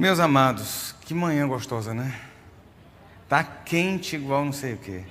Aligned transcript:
Meus 0.00 0.18
amados, 0.18 0.94
que 1.02 1.12
manhã 1.12 1.46
gostosa, 1.46 1.92
né? 1.92 2.18
Tá 3.28 3.44
quente 3.44 4.16
igual 4.16 4.46
não 4.46 4.50
sei 4.50 4.72
o 4.72 4.78
quê. 4.78 5.04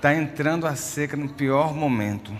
Tá 0.00 0.12
entrando 0.12 0.66
a 0.66 0.74
seca 0.74 1.16
no 1.16 1.28
pior 1.28 1.72
momento. 1.72 2.36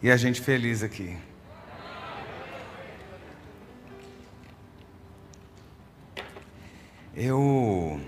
E 0.00 0.08
a 0.08 0.16
gente 0.16 0.40
feliz 0.40 0.80
aqui. 0.80 1.18
Eu 7.16 8.00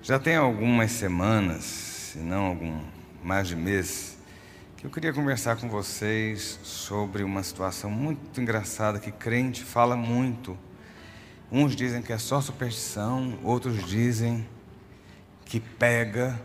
já 0.00 0.18
tem 0.18 0.36
algumas 0.36 0.90
semanas, 0.90 1.64
se 1.64 2.18
não 2.20 2.46
algum 2.46 2.80
mais 3.22 3.46
de 3.46 3.56
mês, 3.56 4.11
que 4.82 4.86
eu 4.86 4.90
queria 4.90 5.12
conversar 5.12 5.54
com 5.58 5.68
vocês 5.68 6.58
sobre 6.64 7.22
uma 7.22 7.40
situação 7.44 7.88
muito 7.88 8.40
engraçada 8.40 8.98
que 8.98 9.12
crente 9.12 9.62
fala 9.62 9.94
muito. 9.94 10.58
Uns 11.52 11.76
dizem 11.76 12.02
que 12.02 12.12
é 12.12 12.18
só 12.18 12.40
superstição, 12.40 13.38
outros 13.44 13.86
dizem 13.86 14.44
que 15.44 15.60
pega, 15.60 16.36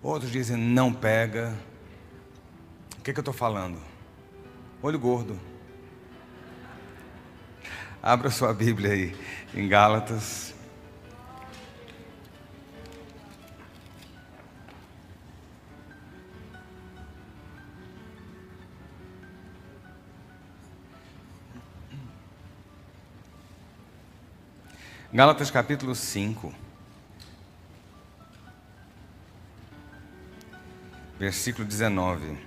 outros 0.00 0.30
dizem 0.30 0.56
não 0.56 0.92
pega. 0.92 1.52
O 2.96 3.02
que, 3.02 3.12
que 3.12 3.18
eu 3.18 3.22
estou 3.22 3.34
falando? 3.34 3.80
Olho 4.80 4.98
gordo. 5.00 5.36
Abra 8.00 8.30
sua 8.30 8.54
Bíblia 8.54 8.92
aí, 8.92 9.16
em 9.52 9.66
Gálatas. 9.66 10.54
Gálatas 25.12 25.50
capítulo 25.50 25.92
5. 25.92 26.54
Versículo 31.18 31.66
19. 31.66 32.38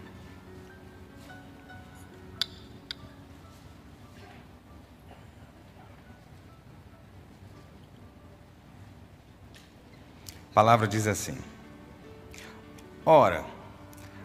A 10.50 10.54
palavra 10.54 10.88
diz 10.88 11.06
assim: 11.06 11.38
Ora, 13.06 13.44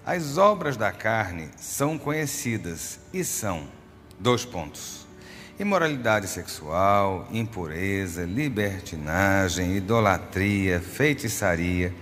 as 0.06 0.38
obras 0.38 0.76
da 0.76 0.92
carne 0.92 1.50
são 1.56 1.98
conhecidas 1.98 3.00
e 3.12 3.24
são 3.24 3.68
dois 4.20 4.44
pontos: 4.44 5.07
imoralidade 5.58 6.28
sexual, 6.28 7.28
impureza, 7.32 8.24
libertinagem, 8.24 9.76
idolatria, 9.76 10.80
feitiçaria, 10.80 11.92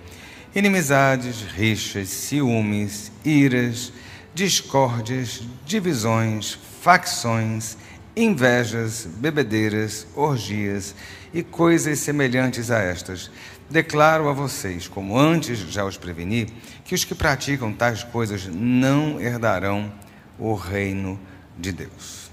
inimizades, 0.55 1.43
rixas, 1.43 2.09
ciúmes, 2.09 3.11
iras, 3.25 3.93
discórdias, 4.35 5.43
divisões, 5.65 6.59
facções, 6.81 7.77
invejas, 8.15 9.07
bebedeiras, 9.07 10.07
orgias 10.15 10.95
e 11.33 11.43
coisas 11.43 11.99
semelhantes 11.99 12.71
a 12.71 12.79
estas 12.79 13.31
Declaro 13.69 14.29
a 14.29 14.33
vocês, 14.33 14.87
como 14.87 15.19
antes 15.19 15.59
já 15.59 15.85
os 15.85 15.97
preveni, 15.97 16.47
que 16.85 16.95
os 16.95 17.05
que 17.05 17.17
praticam 17.17 17.73
tais 17.73 18.05
coisas 18.05 18.47
não 18.47 19.21
herdarão 19.21 19.93
o 20.39 20.55
reino 20.55 21.19
de 21.59 21.73
Deus. 21.73 22.26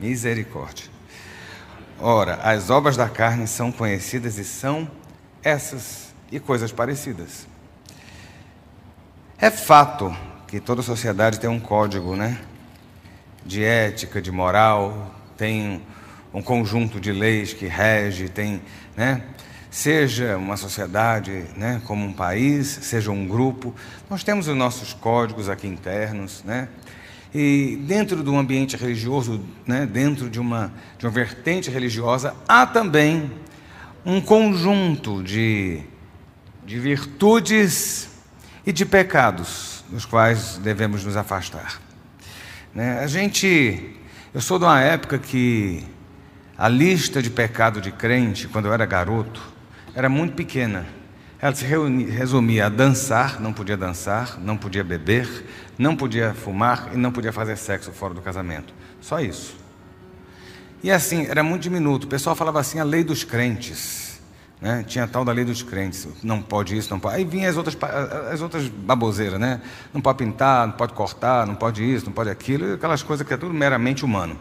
Misericórdia. 0.00 0.86
Ora, 1.98 2.36
as 2.36 2.70
obras 2.70 2.96
da 2.96 3.08
carne 3.08 3.46
são 3.46 3.70
conhecidas 3.70 4.38
e 4.38 4.44
são 4.44 4.90
essas 5.42 6.14
e 6.32 6.40
coisas 6.40 6.72
parecidas. 6.72 7.46
É 9.38 9.50
fato 9.50 10.16
que 10.46 10.60
toda 10.60 10.82
sociedade 10.82 11.38
tem 11.38 11.50
um 11.50 11.60
código, 11.60 12.16
né? 12.16 12.40
De 13.44 13.62
ética, 13.62 14.20
de 14.20 14.30
moral, 14.30 15.14
tem 15.36 15.82
um 16.32 16.42
conjunto 16.42 17.00
de 17.00 17.12
leis 17.12 17.52
que 17.52 17.66
rege, 17.66 18.28
tem, 18.28 18.62
né? 18.96 19.22
seja 19.70 20.36
uma 20.36 20.56
sociedade, 20.56 21.46
né, 21.56 21.80
como 21.84 22.04
um 22.04 22.12
país, 22.12 22.66
seja 22.66 23.10
um 23.10 23.26
grupo, 23.26 23.74
nós 24.08 24.24
temos 24.24 24.48
os 24.48 24.56
nossos 24.56 24.92
códigos 24.92 25.48
aqui 25.48 25.66
internos, 25.66 26.42
né? 26.44 26.68
E 27.32 27.78
dentro 27.86 28.22
do 28.22 28.36
ambiente 28.36 28.76
religioso, 28.76 29.40
né, 29.66 29.86
dentro 29.86 30.28
de 30.28 30.40
uma, 30.40 30.72
de 30.98 31.06
uma 31.06 31.12
vertente 31.12 31.70
religiosa, 31.70 32.34
há 32.48 32.66
também 32.66 33.30
um 34.04 34.20
conjunto 34.20 35.22
de, 35.22 35.80
de 36.66 36.78
virtudes 36.78 38.08
e 38.66 38.72
de 38.72 38.84
pecados 38.84 39.84
dos 39.90 40.04
quais 40.04 40.58
devemos 40.58 41.04
nos 41.04 41.16
afastar. 41.16 41.80
Né? 42.74 42.98
A 43.00 43.06
gente, 43.06 43.96
eu 44.32 44.40
sou 44.40 44.58
de 44.58 44.64
uma 44.64 44.80
época 44.80 45.18
que 45.18 45.84
a 46.56 46.68
lista 46.68 47.22
de 47.22 47.30
pecado 47.30 47.80
de 47.80 47.90
crente, 47.90 48.48
quando 48.48 48.66
eu 48.66 48.72
era 48.72 48.86
garoto, 48.86 49.40
era 49.94 50.08
muito 50.08 50.34
pequena. 50.34 50.86
Ela 51.42 51.54
se 51.54 51.64
resumia 51.64 52.66
a 52.66 52.68
dançar, 52.68 53.40
não 53.40 53.52
podia 53.52 53.76
dançar, 53.76 54.38
não 54.38 54.58
podia 54.58 54.84
beber, 54.84 55.46
não 55.78 55.96
podia 55.96 56.34
fumar 56.34 56.90
e 56.92 56.96
não 56.98 57.10
podia 57.10 57.32
fazer 57.32 57.56
sexo 57.56 57.90
fora 57.92 58.12
do 58.12 58.20
casamento. 58.20 58.74
Só 59.00 59.20
isso. 59.20 59.56
E 60.82 60.90
assim, 60.90 61.26
era 61.26 61.42
muito 61.42 61.62
diminuto. 61.62 62.06
O 62.06 62.10
pessoal 62.10 62.36
falava 62.36 62.60
assim, 62.60 62.78
a 62.78 62.84
lei 62.84 63.02
dos 63.02 63.24
crentes. 63.24 64.20
Né? 64.60 64.84
Tinha 64.86 65.04
a 65.04 65.08
tal 65.08 65.24
da 65.24 65.32
lei 65.32 65.44
dos 65.44 65.62
crentes. 65.62 66.06
Não 66.22 66.42
pode 66.42 66.76
isso, 66.76 66.90
não 66.90 67.00
pode. 67.00 67.16
Aí 67.16 67.24
vinha 67.24 67.48
as 67.48 67.56
outras, 67.56 67.76
as 68.30 68.42
outras 68.42 68.68
baboseiras, 68.68 69.40
né? 69.40 69.62
Não 69.94 70.02
pode 70.02 70.18
pintar, 70.18 70.66
não 70.66 70.74
pode 70.74 70.92
cortar, 70.92 71.46
não 71.46 71.54
pode 71.54 71.82
isso, 71.82 72.04
não 72.04 72.12
pode 72.12 72.28
aquilo. 72.28 72.74
Aquelas 72.74 73.02
coisas 73.02 73.26
que 73.26 73.32
é 73.32 73.38
tudo 73.38 73.54
meramente 73.54 74.04
humano. 74.04 74.36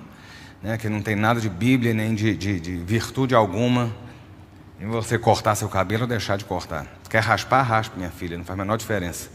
Né? 0.61 0.77
Que 0.77 0.89
não 0.89 1.01
tem 1.01 1.15
nada 1.15 1.39
de 1.39 1.49
Bíblia, 1.49 1.93
nem 1.93 2.13
de, 2.13 2.35
de, 2.35 2.59
de 2.59 2.75
virtude 2.75 3.33
alguma 3.33 3.89
em 4.79 4.87
você 4.87 5.17
cortar 5.17 5.55
seu 5.55 5.67
cabelo 5.67 6.03
ou 6.03 6.07
deixar 6.07 6.37
de 6.37 6.45
cortar. 6.45 6.87
Quer 7.09 7.19
raspar, 7.19 7.63
raspa, 7.63 7.97
minha 7.97 8.09
filha, 8.09 8.37
não 8.37 8.45
faz 8.45 8.57
a 8.57 8.63
menor 8.63 8.77
diferença. 8.77 9.29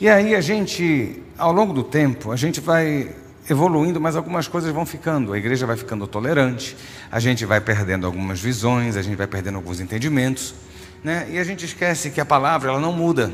E 0.00 0.08
aí 0.08 0.34
a 0.34 0.40
gente, 0.40 1.22
ao 1.38 1.52
longo 1.52 1.72
do 1.72 1.82
tempo, 1.82 2.30
a 2.30 2.36
gente 2.36 2.60
vai 2.60 3.14
evoluindo, 3.48 4.00
mas 4.00 4.14
algumas 4.14 4.46
coisas 4.46 4.72
vão 4.72 4.84
ficando. 4.84 5.32
A 5.32 5.38
igreja 5.38 5.66
vai 5.66 5.76
ficando 5.76 6.06
tolerante, 6.06 6.76
a 7.10 7.18
gente 7.18 7.46
vai 7.46 7.60
perdendo 7.60 8.06
algumas 8.06 8.40
visões, 8.40 8.96
a 8.96 9.02
gente 9.02 9.16
vai 9.16 9.26
perdendo 9.26 9.56
alguns 9.56 9.80
entendimentos, 9.80 10.54
né? 11.02 11.26
E 11.30 11.38
a 11.38 11.44
gente 11.44 11.64
esquece 11.64 12.10
que 12.10 12.20
a 12.20 12.24
palavra 12.26 12.70
ela 12.70 12.80
não 12.80 12.92
muda, 12.92 13.32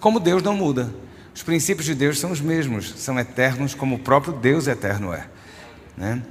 como 0.00 0.18
Deus 0.18 0.42
não 0.42 0.54
muda. 0.54 0.88
Os 1.34 1.42
princípios 1.42 1.86
de 1.86 1.94
Deus 1.94 2.18
são 2.18 2.30
os 2.30 2.40
mesmos, 2.40 2.94
são 2.96 3.18
eternos 3.18 3.74
como 3.74 3.96
o 3.96 3.98
próprio 3.98 4.32
Deus 4.32 4.66
eterno 4.66 5.12
é, 5.12 5.26
né? 5.96 6.22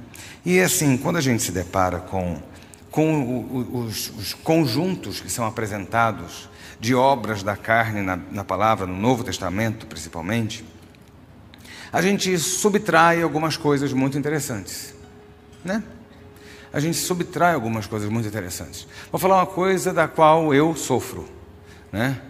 E 0.44 0.60
assim, 0.60 0.96
quando 0.96 1.16
a 1.16 1.20
gente 1.20 1.42
se 1.42 1.52
depara 1.52 1.98
com 1.98 2.42
com 2.98 3.84
os, 3.86 4.10
os, 4.18 4.34
conjuntos 4.34 5.20
que 5.20 5.30
são 5.30 5.46
apresentados 5.46 6.48
de 6.80 6.96
obras 6.96 7.44
da 7.44 7.56
carne 7.56 8.02
na, 8.02 8.16
na 8.16 8.42
palavra, 8.42 8.88
no 8.88 8.96
Novo 8.96 9.22
Testamento 9.22 9.86
principalmente, 9.86 10.64
a 11.92 12.02
gente 12.02 12.36
subtrai 12.40 13.22
algumas 13.22 13.56
coisas 13.56 13.92
muito 13.92 14.18
interessantes, 14.18 14.96
né? 15.64 15.80
A 16.72 16.80
gente 16.80 16.98
subtrai 16.98 17.54
algumas 17.54 17.86
coisas 17.86 18.10
muito 18.10 18.26
interessantes. 18.26 18.88
Vou 19.12 19.20
falar 19.20 19.36
uma 19.36 19.46
coisa 19.46 19.92
da 19.94 20.08
qual 20.08 20.52
eu 20.52 20.74
sofro, 20.74 21.28
né? 21.92 22.20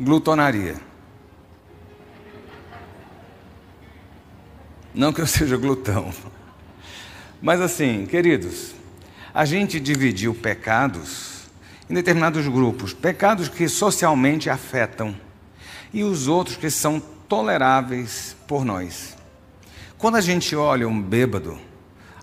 Glutonaria. 0.00 0.76
Não 4.94 5.12
que 5.12 5.20
eu 5.20 5.26
seja 5.26 5.56
glutão, 5.56 6.14
mas 7.40 7.60
assim, 7.60 8.06
queridos, 8.06 8.81
a 9.34 9.44
gente 9.44 9.80
dividiu 9.80 10.34
pecados 10.34 11.42
em 11.88 11.94
determinados 11.94 12.46
grupos, 12.48 12.92
pecados 12.92 13.48
que 13.48 13.68
socialmente 13.68 14.50
afetam 14.50 15.14
e 15.92 16.04
os 16.04 16.28
outros 16.28 16.56
que 16.56 16.70
são 16.70 17.00
toleráveis 17.28 18.36
por 18.46 18.64
nós. 18.64 19.16
Quando 19.98 20.16
a 20.16 20.20
gente 20.20 20.54
olha 20.56 20.88
um 20.88 21.00
bêbado, 21.00 21.58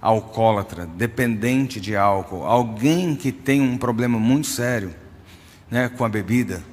alcoólatra, 0.01 0.85
dependente 0.85 1.79
de 1.79 1.95
álcool, 1.95 2.45
alguém 2.45 3.15
que 3.15 3.31
tem 3.31 3.61
um 3.61 3.77
problema 3.77 4.19
muito 4.19 4.47
sério 4.47 4.93
né, 5.69 5.89
com 5.89 6.05
a 6.05 6.09
bebida, 6.09 6.63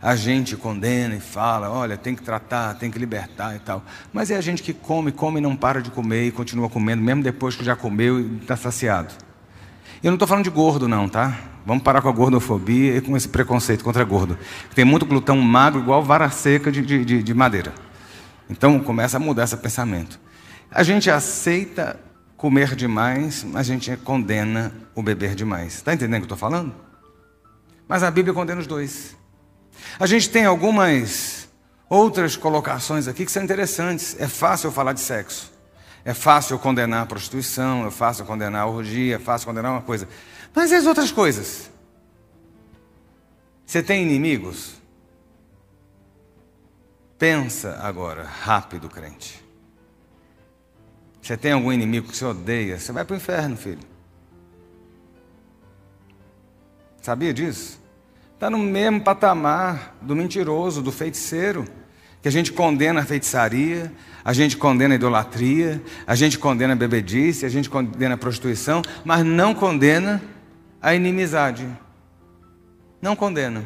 a 0.00 0.14
gente 0.14 0.56
condena 0.56 1.16
e 1.16 1.20
fala, 1.20 1.70
olha, 1.70 1.96
tem 1.96 2.14
que 2.14 2.22
tratar, 2.22 2.74
tem 2.74 2.90
que 2.90 2.98
libertar 2.98 3.56
e 3.56 3.58
tal. 3.58 3.82
Mas 4.12 4.30
é 4.30 4.36
a 4.36 4.40
gente 4.40 4.62
que 4.62 4.72
come, 4.72 5.10
come 5.10 5.38
e 5.38 5.42
não 5.42 5.56
para 5.56 5.82
de 5.82 5.90
comer 5.90 6.26
e 6.26 6.30
continua 6.30 6.68
comendo, 6.68 7.02
mesmo 7.02 7.22
depois 7.22 7.56
que 7.56 7.64
já 7.64 7.74
comeu 7.74 8.20
e 8.20 8.36
está 8.36 8.56
saciado. 8.56 9.27
Eu 10.02 10.10
não 10.10 10.14
estou 10.14 10.28
falando 10.28 10.44
de 10.44 10.50
gordo, 10.50 10.86
não, 10.86 11.08
tá? 11.08 11.36
Vamos 11.66 11.82
parar 11.82 12.00
com 12.00 12.08
a 12.08 12.12
gordofobia 12.12 12.96
e 12.96 13.00
com 13.00 13.16
esse 13.16 13.28
preconceito 13.28 13.82
contra 13.82 14.04
gordo. 14.04 14.38
Tem 14.74 14.84
muito 14.84 15.04
glutão 15.04 15.36
magro, 15.38 15.80
igual 15.80 16.02
vara 16.04 16.30
seca 16.30 16.70
de, 16.70 16.82
de, 16.82 17.22
de 17.22 17.34
madeira. 17.34 17.74
Então 18.48 18.78
começa 18.78 19.16
a 19.16 19.20
mudar 19.20 19.44
esse 19.44 19.56
pensamento. 19.56 20.20
A 20.70 20.82
gente 20.82 21.10
aceita 21.10 21.98
comer 22.36 22.76
demais, 22.76 23.42
mas 23.42 23.68
a 23.68 23.72
gente 23.72 23.94
condena 23.98 24.72
o 24.94 25.02
beber 25.02 25.34
demais. 25.34 25.74
Está 25.74 25.92
entendendo 25.92 26.22
o 26.22 26.26
que 26.26 26.32
eu 26.32 26.34
estou 26.34 26.38
falando? 26.38 26.72
Mas 27.88 28.04
a 28.04 28.10
Bíblia 28.10 28.32
condena 28.32 28.60
os 28.60 28.66
dois. 28.66 29.16
A 29.98 30.06
gente 30.06 30.30
tem 30.30 30.44
algumas 30.44 31.48
outras 31.88 32.36
colocações 32.36 33.08
aqui 33.08 33.24
que 33.24 33.32
são 33.32 33.42
interessantes. 33.42 34.14
É 34.20 34.28
fácil 34.28 34.70
falar 34.70 34.92
de 34.92 35.00
sexo. 35.00 35.57
É 36.04 36.14
fácil 36.14 36.58
condenar 36.58 37.02
a 37.02 37.06
prostituição, 37.06 37.86
é 37.86 37.90
fácil 37.90 38.24
condenar 38.24 38.62
a 38.62 38.66
orgia, 38.66 39.16
é 39.16 39.18
fácil 39.18 39.46
condenar 39.46 39.72
uma 39.72 39.82
coisa. 39.82 40.08
Mas 40.54 40.70
e 40.70 40.74
as 40.74 40.86
outras 40.86 41.12
coisas? 41.12 41.70
Você 43.66 43.82
tem 43.82 44.02
inimigos? 44.02 44.80
Pensa 47.18 47.78
agora, 47.82 48.24
rápido, 48.24 48.88
crente. 48.88 49.44
Você 51.20 51.36
tem 51.36 51.52
algum 51.52 51.72
inimigo 51.72 52.08
que 52.08 52.16
você 52.16 52.24
odeia? 52.24 52.78
Você 52.78 52.92
vai 52.92 53.04
para 53.04 53.14
o 53.14 53.16
inferno, 53.16 53.56
filho. 53.56 53.86
Sabia 57.02 57.34
disso? 57.34 57.78
Está 58.34 58.48
no 58.48 58.58
mesmo 58.58 59.02
patamar 59.02 59.96
do 60.00 60.14
mentiroso, 60.14 60.80
do 60.80 60.92
feiticeiro, 60.92 61.64
que 62.28 62.30
a 62.30 62.30
gente 62.30 62.52
condena 62.52 63.00
a 63.00 63.04
feitiçaria, 63.06 63.90
a 64.22 64.34
gente 64.34 64.58
condena 64.58 64.94
a 64.94 64.96
idolatria, 64.96 65.82
a 66.06 66.14
gente 66.14 66.38
condena 66.38 66.74
a 66.74 66.76
bebedice, 66.76 67.46
a 67.46 67.48
gente 67.48 67.70
condena 67.70 68.16
a 68.16 68.18
prostituição, 68.18 68.82
mas 69.02 69.24
não 69.24 69.54
condena 69.54 70.22
a 70.82 70.94
inimizade. 70.94 71.66
Não 73.00 73.16
condena. 73.16 73.64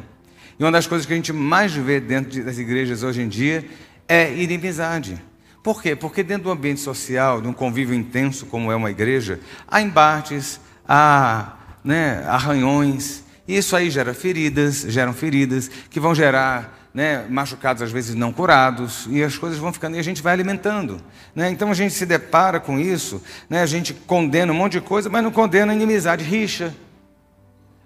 E 0.57 0.63
uma 0.63 0.71
das 0.71 0.87
coisas 0.87 1.05
que 1.05 1.11
a 1.11 1.15
gente 1.17 1.33
mais 1.33 1.73
vê 1.73 1.99
dentro 1.99 2.41
das 2.41 2.57
igrejas 2.57 3.03
hoje 3.03 3.21
em 3.21 3.27
dia 3.27 3.65
é 4.07 4.33
inimizade. 4.33 5.21
Por 5.61 5.81
quê? 5.81 5.93
Porque 5.93 6.23
dentro 6.23 6.45
do 6.45 6.51
ambiente 6.51 6.79
social, 6.79 7.41
de 7.41 7.49
um 7.49 7.53
convívio 7.53 7.93
intenso 7.93 8.45
como 8.45 8.71
é 8.71 8.75
uma 8.77 8.91
igreja, 8.91 9.41
há 9.67 9.81
embates, 9.81 10.57
há 10.87 11.57
né, 11.83 12.23
arranhões, 12.27 13.25
e 13.45 13.57
isso 13.57 13.75
aí 13.75 13.89
gera 13.89 14.13
feridas, 14.13 14.85
geram 14.87 15.11
feridas, 15.11 15.69
que 15.89 15.99
vão 15.99 16.15
gerar 16.15 16.82
né, 16.93 17.25
machucados 17.27 17.81
às 17.81 17.91
vezes 17.91 18.13
não 18.15 18.31
curados, 18.31 19.07
e 19.09 19.23
as 19.23 19.37
coisas 19.37 19.57
vão 19.57 19.73
ficando, 19.73 19.95
e 19.95 19.99
a 19.99 20.03
gente 20.03 20.21
vai 20.21 20.33
alimentando. 20.33 21.01
Né? 21.33 21.49
Então 21.49 21.71
a 21.71 21.73
gente 21.73 21.93
se 21.93 22.05
depara 22.05 22.59
com 22.59 22.79
isso, 22.79 23.21
né, 23.49 23.61
a 23.61 23.65
gente 23.65 23.93
condena 23.93 24.51
um 24.51 24.55
monte 24.55 24.73
de 24.73 24.81
coisa, 24.81 25.09
mas 25.09 25.23
não 25.23 25.31
condena 25.31 25.71
a 25.71 25.75
inimizade, 25.75 26.23
rixa. 26.23 26.73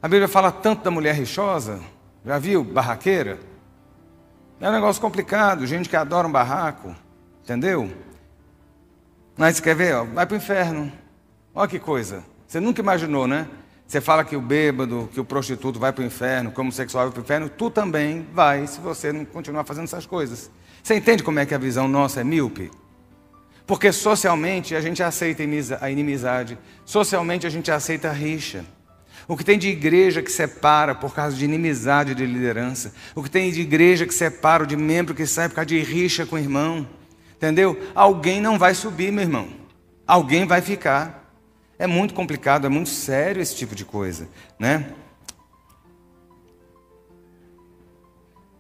A 0.02 0.08
Bíblia 0.08 0.28
fala 0.28 0.52
tanto 0.52 0.84
da 0.84 0.92
mulher 0.92 1.16
rixosa, 1.16 1.80
já 2.26 2.38
viu? 2.38 2.64
Barraqueira. 2.64 3.40
É 4.60 4.70
um 4.70 4.72
negócio 4.72 5.02
complicado, 5.02 5.66
gente 5.66 5.88
que 5.88 5.96
adora 5.96 6.28
um 6.28 6.32
barraco. 6.32 6.96
Entendeu? 7.44 7.90
Mas 9.38 9.60
quer 9.60 9.76
ver? 9.76 9.96
Ó, 9.96 10.04
vai 10.04 10.26
para 10.26 10.34
o 10.34 10.38
inferno. 10.38 10.92
Olha 11.54 11.68
que 11.68 11.80
coisa. 11.80 12.24
Você 12.48 12.60
nunca 12.60 12.82
imaginou, 12.82 13.28
né? 13.28 13.48
Você 13.88 14.02
fala 14.02 14.26
que 14.26 14.36
o 14.36 14.42
bêbado, 14.42 15.10
que 15.14 15.20
o 15.20 15.24
prostituto 15.24 15.80
vai 15.80 15.94
para 15.94 16.04
o 16.04 16.06
inferno, 16.06 16.52
que 16.52 16.60
o 16.60 16.62
homossexual 16.62 17.06
vai 17.06 17.14
para 17.14 17.22
o 17.22 17.24
inferno, 17.24 17.50
tu 17.50 17.70
também 17.70 18.28
vai 18.34 18.68
se 18.68 18.82
você 18.82 19.14
não 19.14 19.24
continuar 19.24 19.64
fazendo 19.64 19.86
essas 19.86 20.06
coisas. 20.06 20.52
Você 20.84 20.96
entende 20.96 21.24
como 21.24 21.40
é 21.40 21.46
que 21.46 21.56
a 21.56 21.58
visão 21.58 21.88
nossa 21.88 22.20
é 22.20 22.24
míope? 22.24 22.70
Porque 23.66 23.92
socialmente 23.92 24.76
a 24.76 24.82
gente 24.82 25.02
aceita 25.02 25.44
a 25.80 25.90
inimizade, 25.90 26.58
socialmente 26.86 27.48
a 27.48 27.50
gente 27.50 27.72
aceita 27.72 28.10
a 28.10 28.14
rixa. 28.14 28.66
O 29.28 29.36
que 29.36 29.44
tem 29.44 29.58
de 29.58 29.68
igreja 29.70 30.22
que 30.22 30.32
separa 30.32 30.96
por 30.96 31.14
causa 31.14 31.36
de 31.36 31.44
inimizade 31.44 32.16
de 32.16 32.26
liderança, 32.26 32.94
o 33.14 33.24
que 33.24 33.30
tem 33.30 33.52
de 33.52 33.62
igreja 33.62 34.06
que 34.06 34.14
separa 34.14 34.66
de 34.66 34.78
membro 34.78 35.14
que 35.14 35.26
sai 35.26 35.50
por 35.50 35.56
causa 35.56 35.66
de 35.66 35.80
rixa 35.80 36.26
com 36.26 36.36
o 36.36 36.40
irmão. 36.40 36.88
Entendeu? 37.36 37.78
Alguém 37.94 38.42
não 38.42 38.58
vai 38.58 38.74
subir, 38.74 39.12
meu 39.12 39.24
irmão. 39.24 39.50
Alguém 40.06 40.46
vai 40.46 40.62
ficar. 40.62 41.27
É 41.80 41.86
muito 41.86 42.14
complicado, 42.14 42.66
é 42.66 42.70
muito 42.70 42.90
sério 42.90 43.42
esse 43.42 43.56
tipo 43.56 43.76
de 43.76 43.86
coisa, 43.86 44.28
né? 44.58 44.94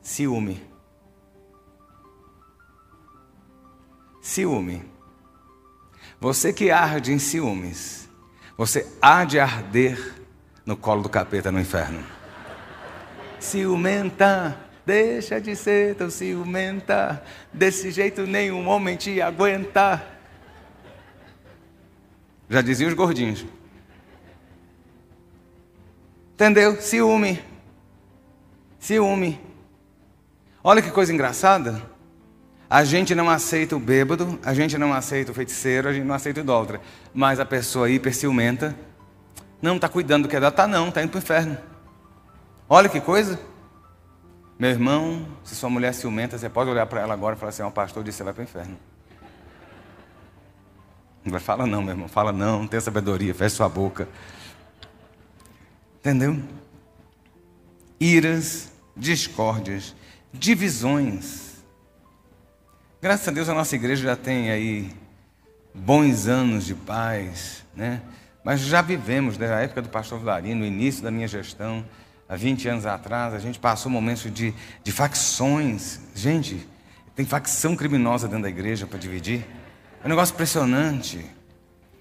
Ciúme. 0.01 0.61
Ciúme. 4.21 4.83
Você 6.19 6.53
que 6.53 6.71
arde 6.71 7.11
em 7.11 7.19
ciúmes, 7.19 8.07
você 8.57 8.87
há 9.01 9.23
de 9.23 9.39
arder 9.39 10.15
no 10.65 10.75
colo 10.75 11.01
do 11.01 11.09
capeta 11.09 11.51
no 11.51 11.59
inferno. 11.59 12.03
Ciumenta. 13.39 14.57
Deixa 14.85 15.41
de 15.41 15.53
ser 15.53 15.95
tão 15.95 16.09
ciumenta, 16.09 17.21
desse 17.51 17.91
jeito 17.91 18.25
nenhum 18.25 18.69
homem 18.69 18.95
te 18.95 19.21
aguenta. 19.21 20.16
Já 22.49 22.61
diziam 22.61 22.87
os 22.87 22.93
gordinhos. 22.93 23.45
Entendeu? 26.33 26.79
Ciúme. 26.81 27.41
Ciúme. 28.79 29.41
Olha 30.63 30.81
que 30.81 30.91
coisa 30.91 31.13
engraçada. 31.13 31.81
A 32.69 32.83
gente 32.83 33.15
não 33.15 33.29
aceita 33.29 33.75
o 33.75 33.79
bêbado, 33.79 34.37
a 34.43 34.53
gente 34.53 34.77
não 34.77 34.93
aceita 34.93 35.31
o 35.31 35.33
feiticeiro, 35.33 35.87
a 35.87 35.93
gente 35.93 36.05
não 36.05 36.13
aceita 36.13 36.41
o 36.41 36.43
idólatra. 36.43 36.81
Mas 37.13 37.39
a 37.39 37.45
pessoa 37.45 37.89
hiper 37.89 38.13
ciumenta 38.13 38.75
não 39.61 39.77
está 39.77 39.87
cuidando 39.87 40.23
do 40.23 40.29
que 40.29 40.35
é 40.35 40.39
dela, 40.39 40.49
está 40.49 40.67
não, 40.67 40.89
está 40.89 41.01
indo 41.01 41.09
para 41.09 41.17
o 41.17 41.21
inferno. 41.21 41.57
Olha 42.69 42.89
que 42.89 42.99
coisa. 42.99 43.39
Meu 44.59 44.69
irmão, 44.69 45.25
se 45.43 45.55
sua 45.55 45.69
mulher 45.69 45.89
é 45.89 45.93
ciumenta, 45.93 46.37
você 46.37 46.49
pode 46.49 46.69
olhar 46.69 46.85
para 46.85 47.01
ela 47.01 47.13
agora 47.13 47.35
e 47.35 47.39
falar 47.39 47.49
assim: 47.49 47.63
ó, 47.63 47.67
oh, 47.67 47.71
pastor 47.71 48.03
disse, 48.03 48.17
você 48.17 48.23
vai 48.23 48.33
para 48.33 48.41
o 48.41 48.43
inferno. 48.43 48.77
Não 51.27 51.31
vai 51.33 51.41
falar 51.41 51.67
não, 51.67 51.81
meu 51.81 51.91
irmão. 51.91 52.07
Fala 52.07 52.31
não, 52.31 52.59
não 52.59 52.67
tem 52.67 52.79
sabedoria, 52.79 53.35
feche 53.35 53.57
sua 53.57 53.67
boca. 53.67 54.07
Entendeu? 55.99 56.41
Iras, 57.99 58.71
discórdias, 58.95 59.93
divisões. 60.31 61.57
Graças 63.01 63.27
a 63.27 63.31
Deus 63.31 63.49
a 63.49 63.53
nossa 63.53 63.75
igreja 63.75 64.03
já 64.03 64.15
tem 64.15 64.49
aí 64.49 64.89
bons 65.75 66.27
anos 66.27 66.65
de 66.65 66.73
paz, 66.73 67.65
né? 67.75 68.01
Mas 68.41 68.61
já 68.61 68.81
vivemos, 68.81 69.35
desde 69.35 69.53
a 69.53 69.59
época 69.59 69.81
do 69.81 69.89
pastor 69.89 70.19
Vilarino, 70.19 70.61
no 70.61 70.65
início 70.65 71.03
da 71.03 71.11
minha 71.11 71.27
gestão, 71.27 71.85
há 72.29 72.37
20 72.37 72.69
anos 72.69 72.85
atrás, 72.85 73.33
a 73.33 73.39
gente 73.39 73.59
passou 73.59 73.91
momentos 73.91 74.33
de, 74.33 74.53
de 74.81 74.91
facções. 74.93 75.99
Gente, 76.15 76.65
tem 77.13 77.25
facção 77.25 77.75
criminosa 77.75 78.29
dentro 78.29 78.43
da 78.43 78.49
igreja 78.49 78.87
para 78.87 78.97
dividir. 78.97 79.45
É 80.07 80.09
um 80.09 80.15
negócio 80.15 80.33
impressionante. 80.33 81.19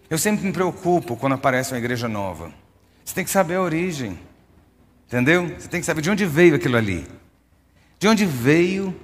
Eu 0.09 0.17
sempre 0.17 0.47
me 0.47 0.53
preocupo 0.53 1.17
quando 1.17 1.33
aparece 1.33 1.73
uma 1.73 1.79
igreja 1.79 2.07
nova. 2.07 2.53
Você 3.05 3.13
tem 3.13 3.25
que 3.25 3.31
saber 3.31 3.57
a 3.57 3.61
origem. 3.61 4.17
Entendeu? 5.09 5.49
Você 5.59 5.67
tem 5.67 5.81
que 5.81 5.87
saber 5.87 6.03
de 6.03 6.11
onde 6.11 6.25
veio 6.25 6.55
aquilo 6.55 6.77
ali. 6.77 7.05
De 7.99 8.07
onde 8.07 8.25
veio 8.25 8.95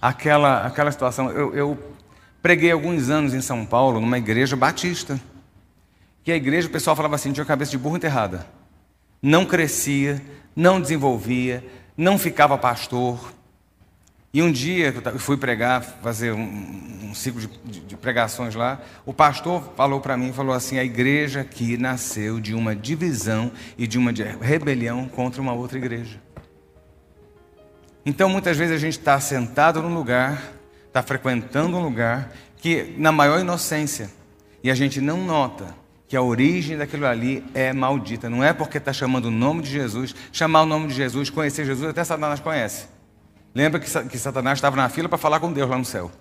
aquela, 0.00 0.66
aquela 0.68 0.92
situação. 0.92 1.32
Eu, 1.32 1.52
eu 1.52 1.94
preguei 2.40 2.70
alguns 2.70 3.10
anos 3.10 3.34
em 3.34 3.40
São 3.40 3.66
Paulo, 3.66 4.00
numa 4.00 4.18
igreja 4.18 4.54
batista. 4.54 5.20
Que 6.22 6.30
a 6.30 6.36
igreja, 6.36 6.68
o 6.68 6.70
pessoal 6.70 6.94
falava 6.94 7.16
assim: 7.16 7.32
tinha 7.32 7.44
cabeça 7.44 7.72
de 7.72 7.78
burro 7.78 7.96
enterrada 7.96 8.46
não 9.20 9.44
crescia, 9.44 10.22
não 10.54 10.80
desenvolvia, 10.80 11.64
não 11.96 12.16
ficava 12.16 12.56
pastor. 12.56 13.32
E 14.32 14.42
um 14.42 14.52
dia 14.52 14.94
eu 15.06 15.18
fui 15.18 15.38
pregar, 15.38 15.82
fazer 15.82 16.32
um, 16.32 17.08
um 17.08 17.14
ciclo 17.14 17.40
de, 17.40 17.48
de, 17.64 17.80
de, 17.80 17.96
pregações 17.96 18.54
lá, 18.54 18.78
o 19.06 19.12
pastor 19.12 19.72
falou 19.74 20.00
para 20.00 20.18
mim, 20.18 20.34
falou 20.34 20.54
assim, 20.54 20.78
a 20.78 20.84
igreja 20.84 21.40
aqui 21.40 21.78
nasceu 21.78 22.38
de 22.38 22.54
uma 22.54 22.76
divisão 22.76 23.50
e 23.78 23.86
de 23.86 23.96
uma 23.96 24.12
rebelião 24.40 25.08
contra 25.08 25.40
uma 25.40 25.54
outra 25.54 25.78
igreja. 25.78 26.20
Então 28.04 28.28
muitas 28.28 28.56
vezes 28.56 28.74
a 28.76 28.78
gente 28.78 28.98
está 28.98 29.18
sentado 29.18 29.80
num 29.80 29.94
lugar, 29.94 30.52
está 30.86 31.02
frequentando 31.02 31.78
um 31.78 31.82
lugar 31.82 32.30
que 32.58 32.94
na 32.98 33.10
maior 33.10 33.40
inocência, 33.40 34.10
e 34.62 34.70
a 34.70 34.74
gente 34.74 35.00
não 35.00 35.24
nota 35.24 35.74
que 36.06 36.16
a 36.16 36.22
origem 36.22 36.76
daquilo 36.76 37.06
ali 37.06 37.44
é 37.54 37.72
maldita. 37.72 38.28
Não 38.28 38.42
é 38.42 38.52
porque 38.52 38.78
está 38.78 38.92
chamando 38.92 39.26
o 39.26 39.30
nome 39.30 39.62
de 39.62 39.70
Jesus, 39.70 40.14
chamar 40.32 40.62
o 40.62 40.66
nome 40.66 40.88
de 40.88 40.94
Jesus, 40.94 41.30
conhecer 41.30 41.64
Jesus, 41.64 41.88
até 41.88 42.02
Satanás 42.02 42.40
conhece. 42.40 42.97
Lembra 43.58 43.80
que, 43.80 43.90
que 44.08 44.16
Satanás 44.16 44.58
estava 44.58 44.76
na 44.76 44.88
fila 44.88 45.08
para 45.08 45.18
falar 45.18 45.40
com 45.40 45.52
Deus 45.52 45.68
lá 45.68 45.76
no 45.76 45.84
céu. 45.84 46.12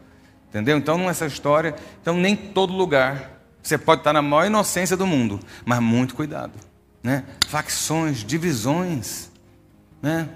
Entendeu? 0.49 0.75
Então, 0.75 0.97
nessa 0.97 1.27
história, 1.27 1.75
então 2.01 2.17
nem 2.17 2.35
todo 2.35 2.73
lugar 2.73 3.29
você 3.61 3.77
pode 3.77 4.01
estar 4.01 4.11
na 4.11 4.23
maior 4.23 4.47
inocência 4.47 4.97
do 4.97 5.05
mundo, 5.05 5.39
mas 5.63 5.79
muito 5.79 6.15
cuidado. 6.15 6.53
Né? 7.03 7.25
Facções, 7.47 8.23
divisões. 8.23 9.31
Né? 10.01 10.27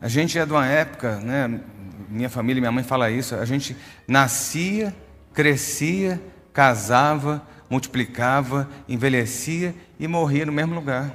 A 0.00 0.08
gente 0.08 0.36
é 0.40 0.44
de 0.44 0.50
uma 0.50 0.66
época, 0.66 1.20
né? 1.20 1.60
minha 2.08 2.28
família, 2.28 2.60
minha 2.60 2.72
mãe 2.72 2.82
fala 2.82 3.12
isso, 3.12 3.36
a 3.36 3.44
gente 3.44 3.76
nascia, 4.08 4.92
crescia, 5.32 6.20
casava, 6.52 7.46
multiplicava, 7.68 8.68
envelhecia 8.88 9.72
e 10.00 10.08
morria 10.08 10.46
no 10.46 10.52
mesmo 10.52 10.74
lugar. 10.74 11.14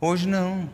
Hoje 0.00 0.26
não. 0.26 0.68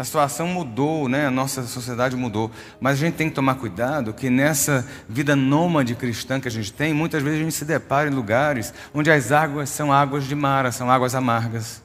A 0.00 0.04
situação 0.04 0.46
mudou, 0.46 1.10
né? 1.10 1.26
a 1.26 1.30
nossa 1.30 1.62
sociedade 1.64 2.16
mudou. 2.16 2.50
Mas 2.80 2.94
a 2.94 3.04
gente 3.04 3.16
tem 3.16 3.28
que 3.28 3.34
tomar 3.34 3.56
cuidado 3.56 4.14
que 4.14 4.30
nessa 4.30 4.88
vida 5.06 5.36
nômade 5.36 5.94
cristã 5.94 6.40
que 6.40 6.48
a 6.48 6.50
gente 6.50 6.72
tem, 6.72 6.94
muitas 6.94 7.22
vezes 7.22 7.38
a 7.38 7.42
gente 7.42 7.54
se 7.54 7.66
depara 7.66 8.08
em 8.08 8.14
lugares 8.14 8.72
onde 8.94 9.10
as 9.10 9.30
águas 9.30 9.68
são 9.68 9.92
águas 9.92 10.24
de 10.24 10.34
mar, 10.34 10.72
são 10.72 10.90
águas 10.90 11.14
amargas. 11.14 11.82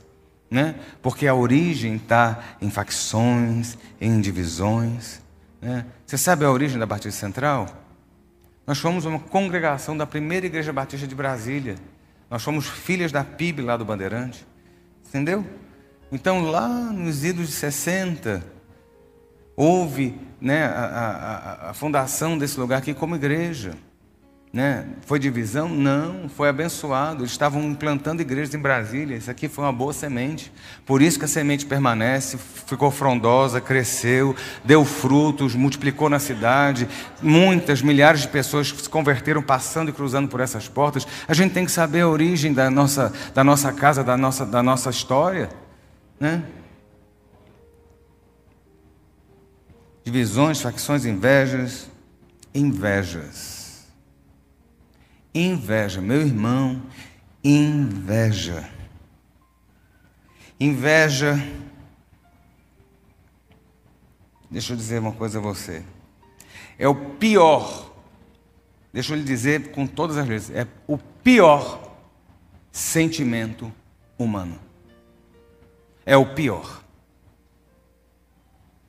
Né? 0.50 0.76
Porque 1.02 1.28
a 1.28 1.36
origem 1.36 1.98
está 1.98 2.40
em 2.62 2.70
facções, 2.70 3.78
em 4.00 4.22
divisões. 4.22 5.22
Né? 5.62 5.86
Você 6.06 6.18
sabe 6.18 6.46
a 6.46 6.50
origem 6.50 6.80
da 6.80 6.86
Batista 6.86 7.20
Central? 7.20 7.68
Nós 8.66 8.78
fomos 8.78 9.04
uma 9.04 9.20
congregação 9.20 9.98
da 9.98 10.08
primeira 10.08 10.46
igreja 10.46 10.72
batista 10.72 11.06
de 11.06 11.16
Brasília. 11.16 11.76
Nós 12.30 12.42
fomos 12.42 12.66
filhas 12.66 13.12
da 13.12 13.26
PIB 13.26 13.62
lá 13.62 13.76
do 13.76 13.84
Bandeirante. 13.84 14.48
Entendeu? 15.06 15.46
Então, 16.16 16.50
lá 16.50 16.66
nos 16.70 17.26
idos 17.26 17.48
de 17.48 17.52
60, 17.52 18.42
houve 19.54 20.18
né, 20.40 20.64
a, 20.64 21.66
a, 21.66 21.70
a 21.72 21.74
fundação 21.74 22.38
desse 22.38 22.58
lugar 22.58 22.78
aqui 22.78 22.94
como 22.94 23.18
igreja. 23.18 23.74
Né? 24.54 24.88
Foi 25.06 25.20
divisão? 25.20 25.68
Não, 25.68 26.30
foi 26.30 26.48
abençoado. 26.48 27.24
Eles 27.24 27.32
estavam 27.32 27.62
implantando 27.64 28.22
igrejas 28.22 28.56
em 28.56 28.58
Brasília. 28.58 29.18
Isso 29.18 29.30
aqui 29.30 29.50
foi 29.50 29.66
uma 29.66 29.74
boa 29.74 29.92
semente. 29.92 30.54
Por 30.86 31.02
isso 31.02 31.20
que 31.20 31.26
a 31.26 31.28
semente 31.28 31.66
permanece, 31.66 32.38
ficou 32.38 32.90
frondosa, 32.92 33.60
cresceu, 33.60 34.34
deu 34.64 34.86
frutos, 34.86 35.54
multiplicou 35.54 36.10
na 36.10 36.18
cidade. 36.18 36.88
Muitas, 37.22 37.82
milhares 37.82 38.22
de 38.22 38.30
pessoas 38.30 38.70
se 38.70 38.88
converteram 38.88 39.44
passando 39.44 39.90
e 39.90 39.92
cruzando 39.92 40.30
por 40.30 40.40
essas 40.40 40.70
portas. 40.70 41.06
A 41.28 41.34
gente 41.34 41.52
tem 41.52 41.66
que 41.66 41.72
saber 41.74 42.00
a 42.00 42.08
origem 42.08 42.54
da 42.54 42.72
nossa, 42.72 43.12
da 43.34 43.44
nossa 43.44 43.74
casa, 43.74 44.02
da 44.02 44.16
nossa, 44.16 44.46
da 44.46 44.64
nossa 44.64 44.90
história. 44.90 45.65
Né? 46.20 46.44
Divisões, 50.04 50.62
facções, 50.62 51.06
invejas. 51.06 51.90
Invejas. 52.54 53.88
Inveja, 55.34 56.00
meu 56.00 56.22
irmão, 56.22 56.82
inveja. 57.44 58.70
Inveja. 60.60 61.36
Deixa 64.50 64.72
eu 64.72 64.78
dizer 64.78 65.00
uma 65.00 65.12
coisa 65.12 65.40
a 65.40 65.42
você. 65.42 65.84
É 66.80 66.88
o 66.88 66.96
pior. 67.16 67.92
Deixa 68.94 69.14
eu 69.14 69.18
lhe 69.18 69.24
dizer 69.26 69.72
com 69.72 69.86
todas 69.86 70.16
as 70.18 70.26
vezes. 70.26 70.52
É 70.52 70.66
o 70.88 70.98
pior 70.98 71.98
sentimento 72.72 73.70
humano. 74.18 74.65
É 76.06 76.16
o 76.16 76.26
pior. 76.26 76.84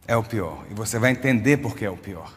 É 0.07 0.17
o 0.17 0.23
pior. 0.23 0.65
E 0.71 0.75
você 0.75 0.99
vai 0.99 1.11
entender 1.11 1.57
por 1.57 1.75
que 1.75 1.85
é 1.85 1.91
o 1.91 1.97
pior. 1.97 2.33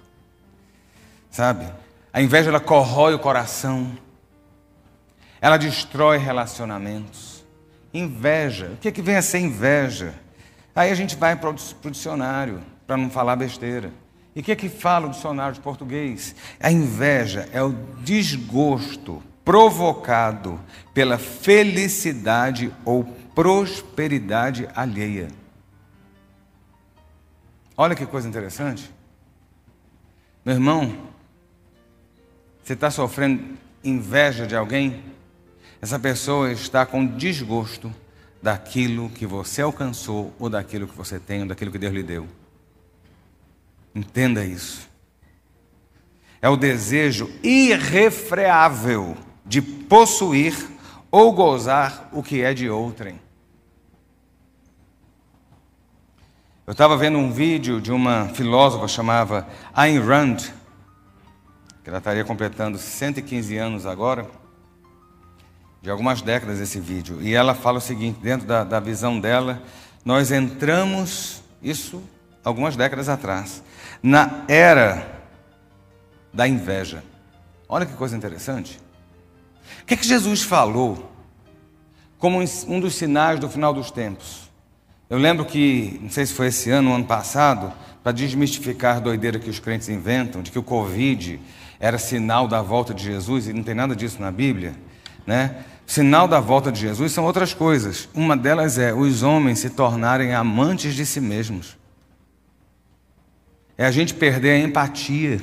Sabe? 1.29 1.67
A 2.13 2.21
inveja 2.21 2.49
ela 2.49 2.59
corrói 2.59 3.13
o 3.13 3.19
coração. 3.19 3.95
Ela 5.41 5.57
destrói 5.57 6.17
relacionamentos. 6.17 7.45
Inveja. 7.93 8.71
O 8.73 8.77
que, 8.77 8.87
é 8.87 8.91
que 8.91 9.01
vem 9.01 9.17
a 9.17 9.21
ser 9.21 9.39
inveja? 9.39 10.13
Aí 10.75 10.91
a 10.91 10.95
gente 10.95 11.15
vai 11.15 11.35
para 11.35 11.49
o 11.49 11.91
dicionário, 11.91 12.61
para 12.87 12.95
não 12.95 13.09
falar 13.09 13.35
besteira. 13.35 13.91
E 14.35 14.39
o 14.39 14.43
que 14.43 14.51
é 14.51 14.55
que 14.55 14.69
fala 14.69 15.07
o 15.07 15.11
dicionário 15.11 15.55
de 15.55 15.59
português? 15.59 16.35
A 16.59 16.71
inveja 16.71 17.49
é 17.51 17.61
o 17.61 17.75
desgosto 18.01 19.21
provocado 19.43 20.59
pela 20.93 21.17
felicidade 21.17 22.73
ou 22.85 23.03
prosperidade 23.39 24.67
alheia. 24.75 25.29
Olha 27.77 27.95
que 27.95 28.05
coisa 28.05 28.27
interessante. 28.27 28.93
Meu 30.43 30.55
irmão, 30.55 31.07
você 32.61 32.73
está 32.73 32.91
sofrendo 32.91 33.57
inveja 33.81 34.45
de 34.45 34.57
alguém? 34.57 35.01
Essa 35.81 35.97
pessoa 35.97 36.51
está 36.51 36.85
com 36.85 37.07
desgosto 37.07 37.95
daquilo 38.43 39.09
que 39.09 39.25
você 39.25 39.61
alcançou, 39.61 40.33
ou 40.37 40.49
daquilo 40.49 40.85
que 40.85 40.97
você 40.97 41.17
tem, 41.17 41.43
ou 41.43 41.47
daquilo 41.47 41.71
que 41.71 41.79
Deus 41.79 41.93
lhe 41.93 42.03
deu. 42.03 42.27
Entenda 43.95 44.43
isso. 44.43 44.89
É 46.41 46.49
o 46.49 46.57
desejo 46.57 47.31
irrefreável 47.41 49.15
de 49.45 49.61
possuir 49.61 50.53
ou 51.09 51.31
gozar 51.31 52.09
o 52.11 52.21
que 52.21 52.41
é 52.41 52.53
de 52.53 52.69
outrem. 52.69 53.28
Eu 56.69 56.73
estava 56.73 56.95
vendo 56.95 57.17
um 57.17 57.31
vídeo 57.31 57.81
de 57.81 57.91
uma 57.91 58.27
filósofa 58.27 58.87
chamada 58.87 59.47
Ayn 59.73 59.99
Rand, 59.99 60.37
que 61.83 61.89
ela 61.89 61.97
estaria 61.97 62.23
completando 62.23 62.77
115 62.77 63.57
anos 63.57 63.87
agora, 63.87 64.27
de 65.81 65.89
algumas 65.89 66.21
décadas 66.21 66.59
esse 66.59 66.79
vídeo. 66.79 67.23
E 67.23 67.33
ela 67.33 67.55
fala 67.55 67.79
o 67.79 67.81
seguinte: 67.81 68.19
dentro 68.21 68.45
da, 68.45 68.63
da 68.63 68.79
visão 68.79 69.19
dela, 69.19 69.63
nós 70.05 70.31
entramos, 70.31 71.41
isso 71.59 72.03
algumas 72.43 72.75
décadas 72.75 73.09
atrás, 73.09 73.63
na 74.03 74.43
era 74.47 75.23
da 76.31 76.47
inveja. 76.47 77.03
Olha 77.67 77.87
que 77.87 77.93
coisa 77.93 78.15
interessante. 78.15 78.79
O 79.81 79.85
que, 79.87 79.95
é 79.95 79.97
que 79.97 80.05
Jesus 80.05 80.43
falou 80.43 81.11
como 82.19 82.37
um 82.67 82.79
dos 82.79 82.93
sinais 82.93 83.39
do 83.39 83.49
final 83.49 83.73
dos 83.73 83.89
tempos? 83.89 84.48
Eu 85.09 85.17
lembro 85.17 85.43
que, 85.43 85.99
não 86.03 86.09
sei 86.09 86.23
se 86.23 86.33
foi 86.33 86.47
esse 86.47 86.69
ano 86.69 86.89
ou 86.89 86.95
ano 86.95 87.05
passado, 87.05 87.73
para 88.03 88.11
desmistificar 88.11 88.97
a 88.97 88.99
doideira 88.99 89.39
que 89.39 89.49
os 89.49 89.57
crentes 89.57 89.89
inventam, 89.89 90.43
de 90.43 90.51
que 90.51 90.59
o 90.59 90.63
Covid 90.63 91.39
era 91.79 91.97
sinal 91.97 92.47
da 92.47 92.61
volta 92.61 92.93
de 92.93 93.03
Jesus, 93.03 93.47
e 93.47 93.53
não 93.53 93.63
tem 93.63 93.73
nada 93.73 93.95
disso 93.95 94.21
na 94.21 94.31
Bíblia, 94.31 94.75
né? 95.25 95.63
Sinal 95.87 96.27
da 96.27 96.39
volta 96.39 96.71
de 96.71 96.81
Jesus 96.81 97.11
são 97.11 97.25
outras 97.25 97.55
coisas. 97.55 98.07
Uma 98.13 98.37
delas 98.37 98.77
é 98.77 98.93
os 98.93 99.23
homens 99.23 99.57
se 99.57 99.71
tornarem 99.71 100.35
amantes 100.35 100.93
de 100.93 101.03
si 101.03 101.19
mesmos. 101.19 101.75
É 103.75 103.87
a 103.87 103.91
gente 103.91 104.13
perder 104.13 104.51
a 104.51 104.59
empatia. 104.59 105.41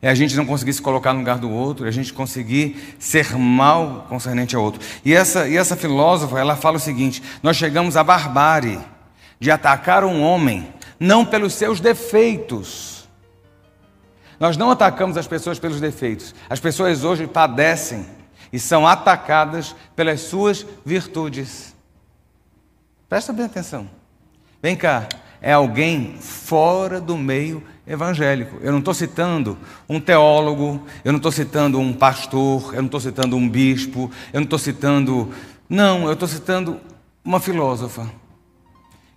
É 0.00 0.08
a 0.08 0.14
gente 0.14 0.36
não 0.36 0.46
conseguir 0.46 0.72
se 0.72 0.80
colocar 0.80 1.12
no 1.12 1.18
lugar 1.18 1.38
do 1.38 1.50
outro, 1.50 1.84
é 1.84 1.88
a 1.88 1.92
gente 1.92 2.12
conseguir 2.12 2.94
ser 3.00 3.36
mal 3.36 4.06
concernente 4.08 4.54
ao 4.54 4.62
outro. 4.62 4.80
E 5.04 5.12
essa, 5.12 5.48
e 5.48 5.56
essa 5.56 5.76
filósofa, 5.76 6.38
ela 6.38 6.54
fala 6.54 6.76
o 6.76 6.80
seguinte: 6.80 7.20
nós 7.42 7.56
chegamos 7.56 7.96
à 7.96 8.04
barbárie 8.04 8.78
de 9.40 9.50
atacar 9.50 10.04
um 10.04 10.22
homem 10.22 10.72
não 11.00 11.24
pelos 11.24 11.54
seus 11.54 11.80
defeitos. 11.80 13.08
Nós 14.38 14.56
não 14.56 14.70
atacamos 14.70 15.16
as 15.16 15.26
pessoas 15.26 15.58
pelos 15.58 15.80
defeitos. 15.80 16.34
As 16.48 16.60
pessoas 16.60 17.02
hoje 17.02 17.26
padecem 17.26 18.06
e 18.52 18.58
são 18.58 18.86
atacadas 18.86 19.74
pelas 19.96 20.20
suas 20.20 20.66
virtudes. 20.84 21.74
Presta 23.08 23.32
bem 23.32 23.46
atenção. 23.46 23.88
Vem 24.62 24.76
cá, 24.76 25.08
é 25.40 25.52
alguém 25.52 26.16
fora 26.20 27.00
do 27.00 27.16
meio 27.16 27.62
evangélico. 27.86 28.58
Eu 28.60 28.72
não 28.72 28.78
estou 28.80 28.92
citando 28.92 29.58
um 29.88 29.98
teólogo, 29.98 30.86
eu 31.02 31.12
não 31.12 31.18
estou 31.18 31.32
citando 31.32 31.78
um 31.78 31.94
pastor, 31.94 32.74
eu 32.74 32.82
não 32.82 32.86
estou 32.86 33.00
citando 33.00 33.36
um 33.36 33.48
bispo, 33.48 34.10
eu 34.32 34.40
não 34.40 34.44
estou 34.44 34.58
citando. 34.58 35.32
Não, 35.68 36.06
eu 36.06 36.12
estou 36.12 36.28
citando 36.28 36.78
uma 37.24 37.40
filósofa 37.40 38.06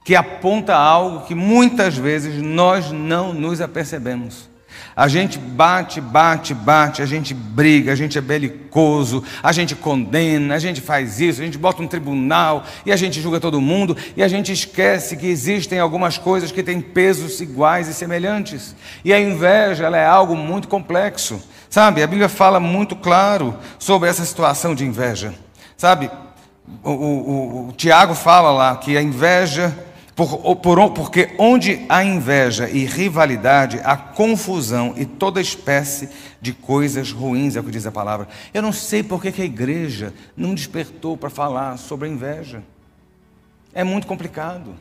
que 0.03 0.15
aponta 0.15 0.75
algo 0.75 1.25
que 1.25 1.33
muitas 1.33 1.95
vezes 1.97 2.41
nós 2.41 2.91
não 2.91 3.33
nos 3.33 3.61
apercebemos. 3.61 4.51
A 4.95 5.07
gente 5.07 5.39
bate, 5.39 5.99
bate, 5.99 6.53
bate, 6.53 7.01
a 7.01 7.05
gente 7.05 7.33
briga, 7.33 7.91
a 7.91 7.95
gente 7.95 8.17
é 8.17 8.21
belicoso, 8.21 9.23
a 9.41 9.51
gente 9.51 9.75
condena, 9.75 10.53
a 10.53 10.59
gente 10.59 10.81
faz 10.81 11.19
isso, 11.19 11.41
a 11.41 11.45
gente 11.45 11.57
bota 11.57 11.81
um 11.81 11.87
tribunal 11.87 12.63
e 12.85 12.91
a 12.91 12.95
gente 12.95 13.19
julga 13.19 13.39
todo 13.39 13.59
mundo 13.59 13.97
e 14.15 14.21
a 14.21 14.27
gente 14.27 14.51
esquece 14.51 15.17
que 15.17 15.25
existem 15.25 15.79
algumas 15.79 16.19
coisas 16.19 16.51
que 16.51 16.61
têm 16.61 16.79
pesos 16.79 17.41
iguais 17.41 17.87
e 17.87 17.93
semelhantes. 17.93 18.75
E 19.03 19.11
a 19.11 19.19
inveja 19.19 19.85
ela 19.85 19.97
é 19.97 20.05
algo 20.05 20.35
muito 20.35 20.67
complexo. 20.67 21.41
Sabe, 21.69 22.03
a 22.03 22.07
Bíblia 22.07 22.29
fala 22.29 22.59
muito 22.59 22.95
claro 22.95 23.57
sobre 23.79 24.07
essa 24.07 24.23
situação 24.23 24.75
de 24.75 24.85
inveja. 24.85 25.33
Sabe, 25.75 26.11
o, 26.83 26.91
o, 26.91 26.93
o, 26.93 27.69
o 27.69 27.71
Tiago 27.71 28.13
fala 28.13 28.51
lá 28.51 28.75
que 28.75 28.95
a 28.95 29.01
inveja 29.01 29.75
por, 30.15 30.55
por, 30.57 30.91
porque 30.91 31.33
onde 31.39 31.85
há 31.89 32.03
inveja 32.03 32.69
e 32.69 32.85
rivalidade, 32.85 33.79
há 33.83 33.97
confusão 33.97 34.93
e 34.95 35.05
toda 35.05 35.41
espécie 35.41 36.09
de 36.39 36.53
coisas 36.53 37.11
ruins, 37.11 37.55
é 37.55 37.59
o 37.59 37.63
que 37.63 37.71
diz 37.71 37.85
a 37.87 37.91
palavra. 37.91 38.27
Eu 38.53 38.61
não 38.61 38.71
sei 38.71 39.01
por 39.01 39.21
que 39.21 39.41
a 39.41 39.45
igreja 39.45 40.13
não 40.37 40.53
despertou 40.53 41.17
para 41.17 41.31
falar 41.31 41.77
sobre 41.77 42.07
a 42.07 42.11
inveja. 42.11 42.63
É 43.73 43.83
muito 43.83 44.05
complicado. 44.05 44.75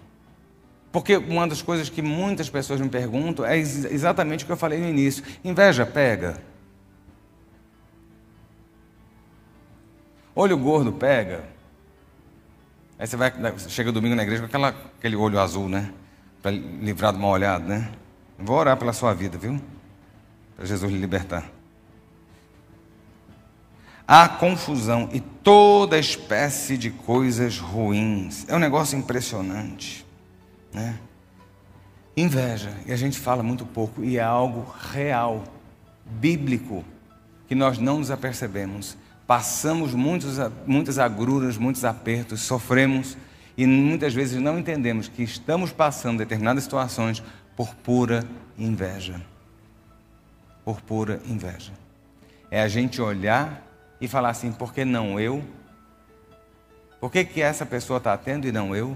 Porque 0.92 1.16
uma 1.16 1.48
das 1.48 1.62
coisas 1.62 1.88
que 1.88 2.02
muitas 2.02 2.50
pessoas 2.50 2.78
me 2.78 2.90
perguntam 2.90 3.46
é 3.46 3.56
exatamente 3.56 4.44
o 4.44 4.46
que 4.46 4.52
eu 4.52 4.56
falei 4.58 4.78
no 4.78 4.88
início: 4.88 5.24
inveja 5.42 5.86
pega. 5.86 6.42
Olho 10.34 10.58
gordo 10.58 10.92
pega. 10.92 11.51
Aí 13.02 13.08
você 13.08 13.16
vai, 13.16 13.32
chega 13.58 13.90
domingo 13.90 14.14
na 14.14 14.22
igreja 14.22 14.42
com 14.42 14.46
aquela, 14.46 14.68
aquele 14.68 15.16
olho 15.16 15.40
azul, 15.40 15.68
né? 15.68 15.92
para 16.40 16.52
livrar 16.52 17.12
do 17.12 17.18
mal 17.18 17.32
olhado, 17.32 17.64
né? 17.64 17.90
Vou 18.38 18.56
orar 18.56 18.76
pela 18.76 18.92
sua 18.92 19.12
vida, 19.12 19.36
viu? 19.36 19.60
Para 20.54 20.66
Jesus 20.66 20.92
lhe 20.92 20.98
libertar. 21.00 21.50
Há 24.06 24.28
confusão 24.28 25.08
e 25.12 25.18
toda 25.18 25.98
espécie 25.98 26.78
de 26.78 26.90
coisas 26.90 27.58
ruins. 27.58 28.44
É 28.48 28.54
um 28.54 28.60
negócio 28.60 28.96
impressionante, 28.96 30.06
né? 30.72 30.96
Inveja, 32.16 32.72
e 32.86 32.92
a 32.92 32.96
gente 32.96 33.18
fala 33.18 33.42
muito 33.42 33.66
pouco, 33.66 34.04
e 34.04 34.16
é 34.16 34.22
algo 34.22 34.64
real, 34.92 35.42
bíblico, 36.06 36.84
que 37.48 37.56
nós 37.56 37.78
não 37.78 37.98
nos 37.98 38.12
apercebemos. 38.12 38.96
Passamos 39.32 39.94
muitos, 39.94 40.36
muitas 40.66 40.98
agruras, 40.98 41.56
muitos 41.56 41.86
apertos, 41.86 42.42
sofremos 42.42 43.16
e 43.56 43.66
muitas 43.66 44.12
vezes 44.12 44.38
não 44.38 44.58
entendemos 44.58 45.08
que 45.08 45.22
estamos 45.22 45.72
passando 45.72 46.18
determinadas 46.18 46.64
situações 46.64 47.22
por 47.56 47.74
pura 47.76 48.26
inveja. 48.58 49.22
Por 50.62 50.82
pura 50.82 51.18
inveja. 51.24 51.72
É 52.50 52.60
a 52.60 52.68
gente 52.68 53.00
olhar 53.00 53.66
e 53.98 54.06
falar 54.06 54.28
assim: 54.28 54.52
por 54.52 54.74
que 54.74 54.84
não 54.84 55.18
eu? 55.18 55.42
Por 57.00 57.10
que, 57.10 57.24
que 57.24 57.40
essa 57.40 57.64
pessoa 57.64 57.96
está 57.96 58.14
tendo 58.18 58.46
e 58.46 58.52
não 58.52 58.76
eu? 58.76 58.94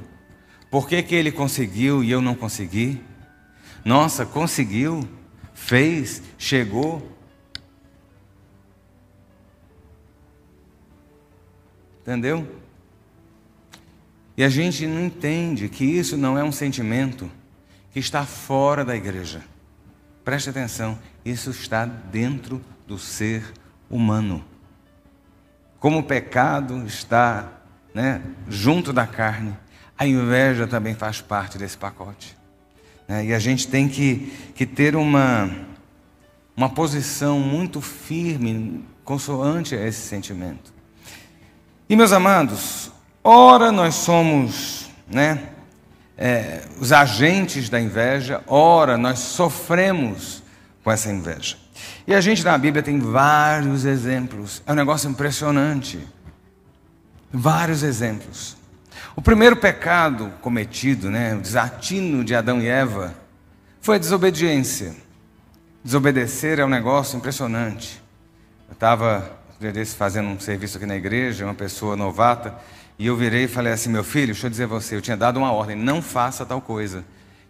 Por 0.70 0.86
que, 0.86 1.02
que 1.02 1.14
ele 1.14 1.32
conseguiu 1.32 2.04
e 2.04 2.10
eu 2.10 2.20
não 2.20 2.34
consegui? 2.34 3.02
Nossa, 3.82 4.26
conseguiu, 4.26 5.08
fez, 5.54 6.22
chegou. 6.36 7.15
Entendeu? 12.06 12.46
E 14.36 14.44
a 14.44 14.48
gente 14.48 14.86
não 14.86 15.06
entende 15.06 15.68
que 15.68 15.84
isso 15.84 16.16
não 16.16 16.38
é 16.38 16.44
um 16.44 16.52
sentimento 16.52 17.28
que 17.90 17.98
está 17.98 18.24
fora 18.24 18.84
da 18.84 18.94
igreja. 18.94 19.42
Preste 20.24 20.50
atenção, 20.50 20.96
isso 21.24 21.50
está 21.50 21.84
dentro 21.84 22.62
do 22.86 22.96
ser 22.96 23.42
humano. 23.90 24.44
Como 25.80 25.98
o 25.98 26.02
pecado 26.04 26.86
está 26.86 27.50
né, 27.92 28.22
junto 28.48 28.92
da 28.92 29.04
carne, 29.04 29.56
a 29.98 30.06
inveja 30.06 30.64
também 30.68 30.94
faz 30.94 31.20
parte 31.20 31.58
desse 31.58 31.76
pacote. 31.76 32.38
Né? 33.08 33.26
E 33.26 33.34
a 33.34 33.40
gente 33.40 33.66
tem 33.66 33.88
que, 33.88 34.32
que 34.54 34.64
ter 34.64 34.94
uma, 34.94 35.50
uma 36.56 36.70
posição 36.70 37.40
muito 37.40 37.80
firme, 37.80 38.84
consoante 39.02 39.74
a 39.74 39.84
esse 39.84 40.02
sentimento. 40.02 40.75
E 41.88 41.94
meus 41.94 42.10
amados, 42.10 42.90
ora 43.22 43.70
nós 43.70 43.94
somos 43.94 44.90
né, 45.06 45.50
é, 46.18 46.62
os 46.80 46.90
agentes 46.90 47.68
da 47.68 47.80
inveja, 47.80 48.42
ora 48.48 48.98
nós 48.98 49.20
sofremos 49.20 50.42
com 50.82 50.90
essa 50.90 51.12
inveja. 51.12 51.56
E 52.04 52.12
a 52.12 52.20
gente 52.20 52.44
na 52.44 52.58
Bíblia 52.58 52.82
tem 52.82 52.98
vários 52.98 53.84
exemplos, 53.84 54.62
é 54.66 54.72
um 54.72 54.74
negócio 54.74 55.08
impressionante. 55.08 56.00
Vários 57.32 57.84
exemplos. 57.84 58.56
O 59.14 59.22
primeiro 59.22 59.56
pecado 59.56 60.32
cometido, 60.40 61.08
né, 61.08 61.36
o 61.36 61.40
desatino 61.40 62.24
de 62.24 62.34
Adão 62.34 62.60
e 62.60 62.66
Eva, 62.66 63.14
foi 63.80 63.94
a 63.94 63.98
desobediência. 63.98 64.96
Desobedecer 65.84 66.58
é 66.58 66.64
um 66.64 66.68
negócio 66.68 67.16
impressionante. 67.16 68.02
Eu 68.68 68.72
estava 68.72 69.35
fazendo 69.96 70.28
um 70.28 70.38
serviço 70.38 70.76
aqui 70.76 70.86
na 70.86 70.96
igreja, 70.96 71.44
uma 71.44 71.54
pessoa 71.54 71.96
novata, 71.96 72.54
e 72.98 73.06
eu 73.06 73.16
virei 73.16 73.44
e 73.44 73.48
falei 73.48 73.72
assim: 73.72 73.90
meu 73.90 74.04
filho, 74.04 74.26
deixa 74.26 74.46
eu 74.46 74.50
dizer 74.50 74.64
a 74.64 74.68
você, 74.68 74.96
eu 74.96 75.00
tinha 75.00 75.16
dado 75.16 75.38
uma 75.38 75.52
ordem, 75.52 75.76
não 75.76 76.00
faça 76.00 76.44
tal 76.44 76.60
coisa. 76.60 77.04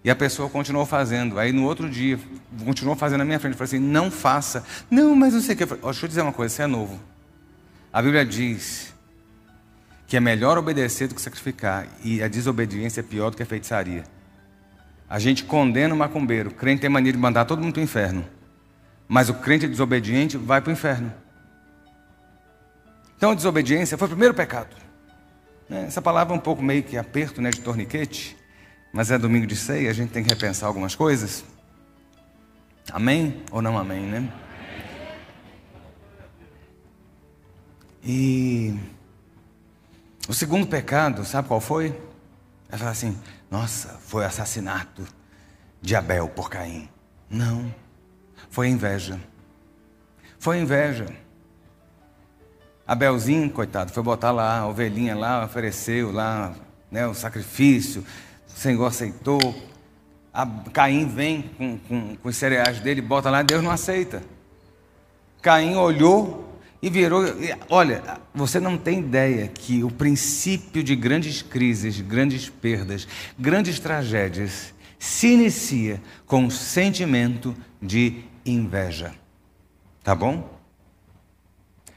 E 0.04 0.10
a 0.10 0.14
pessoa 0.14 0.48
continuou 0.48 0.86
fazendo. 0.86 1.38
Aí 1.38 1.52
no 1.52 1.64
outro 1.64 1.90
dia, 1.90 2.18
continuou 2.64 2.94
fazendo 2.96 3.18
na 3.18 3.24
minha 3.24 3.40
frente. 3.40 3.54
Eu 3.54 3.58
falei 3.58 3.76
assim: 3.76 3.78
não 3.80 4.10
faça. 4.10 4.64
Não, 4.88 5.16
mas 5.16 5.34
não 5.34 5.40
sei 5.40 5.54
o 5.54 5.56
que. 5.56 5.64
Eu 5.64 5.68
falei, 5.68 5.82
oh, 5.82 5.90
deixa 5.90 6.04
eu 6.04 6.08
dizer 6.08 6.22
uma 6.22 6.32
coisa, 6.32 6.54
você 6.54 6.62
é 6.62 6.66
novo. 6.66 7.00
A 7.92 8.00
Bíblia 8.00 8.24
diz 8.24 8.94
que 10.06 10.16
é 10.16 10.20
melhor 10.20 10.56
obedecer 10.56 11.08
do 11.08 11.14
que 11.14 11.20
sacrificar, 11.20 11.88
e 12.04 12.22
a 12.22 12.28
desobediência 12.28 13.00
é 13.00 13.02
pior 13.02 13.30
do 13.30 13.36
que 13.36 13.42
a 13.42 13.46
feitiçaria. 13.46 14.04
A 15.08 15.18
gente 15.18 15.44
condena 15.44 15.94
o 15.94 15.96
macumbeiro, 15.96 16.50
o 16.50 16.54
crente 16.54 16.82
tem 16.82 16.90
mania 16.90 17.12
de 17.12 17.18
mandar 17.18 17.44
todo 17.44 17.60
mundo 17.60 17.72
para 17.72 17.80
o 17.80 17.82
inferno, 17.82 18.24
mas 19.08 19.28
o 19.28 19.34
crente 19.34 19.66
desobediente 19.66 20.36
vai 20.36 20.60
para 20.60 20.70
o 20.70 20.72
inferno. 20.72 21.12
Então 23.16 23.30
a 23.30 23.34
desobediência 23.34 23.96
foi 23.96 24.06
o 24.06 24.10
primeiro 24.10 24.34
pecado. 24.34 24.76
Né? 25.68 25.84
Essa 25.86 26.02
palavra 26.02 26.34
é 26.34 26.36
um 26.36 26.40
pouco 26.40 26.62
meio 26.62 26.82
que 26.82 26.96
aperto 26.96 27.40
né, 27.40 27.50
de 27.50 27.60
torniquete, 27.60 28.36
mas 28.92 29.10
é 29.10 29.18
domingo 29.18 29.46
de 29.46 29.56
ceia, 29.56 29.90
a 29.90 29.92
gente 29.92 30.10
tem 30.10 30.22
que 30.22 30.30
repensar 30.30 30.66
algumas 30.66 30.94
coisas. 30.94 31.44
Amém 32.92 33.42
ou 33.50 33.60
não 33.60 33.76
amém, 33.76 34.02
né? 34.02 34.32
E 38.04 38.78
o 40.28 40.32
segundo 40.32 40.66
pecado, 40.66 41.24
sabe 41.24 41.48
qual 41.48 41.60
foi? 41.60 41.88
Ela 42.68 42.78
fala 42.78 42.90
assim: 42.92 43.18
nossa, 43.50 43.98
foi 44.06 44.24
assassinato 44.24 45.04
de 45.82 45.96
Abel 45.96 46.28
por 46.28 46.48
Caim. 46.48 46.88
Não, 47.28 47.74
foi 48.48 48.68
inveja. 48.68 49.20
Foi 50.38 50.58
inveja. 50.58 51.06
Abelzinho, 52.86 53.50
coitado, 53.50 53.90
foi 53.90 54.02
botar 54.02 54.30
lá 54.30 54.60
a 54.60 54.68
ovelhinha 54.68 55.16
lá, 55.16 55.44
ofereceu 55.44 56.12
lá 56.12 56.54
né, 56.90 57.06
o 57.06 57.14
sacrifício, 57.14 58.04
o 58.48 58.58
Senhor 58.58 58.86
aceitou. 58.86 59.40
A 60.32 60.46
Caim 60.72 61.08
vem 61.08 61.42
com, 61.56 61.78
com, 61.78 62.16
com 62.16 62.28
os 62.28 62.36
cereais 62.36 62.78
dele, 62.80 63.00
bota 63.00 63.30
lá, 63.30 63.42
Deus 63.42 63.62
não 63.62 63.70
aceita. 63.70 64.22
Caim 65.42 65.74
olhou 65.76 66.60
e 66.80 66.88
virou. 66.88 67.24
Olha, 67.68 68.02
você 68.34 68.60
não 68.60 68.78
tem 68.78 69.00
ideia 69.00 69.48
que 69.48 69.82
o 69.82 69.90
princípio 69.90 70.82
de 70.82 70.94
grandes 70.94 71.42
crises, 71.42 72.00
grandes 72.00 72.48
perdas, 72.48 73.08
grandes 73.38 73.80
tragédias 73.80 74.74
se 74.98 75.28
inicia 75.28 76.00
com 76.26 76.46
o 76.46 76.50
sentimento 76.50 77.54
de 77.80 78.24
inveja. 78.44 79.12
Tá 80.02 80.14
bom? 80.14 80.55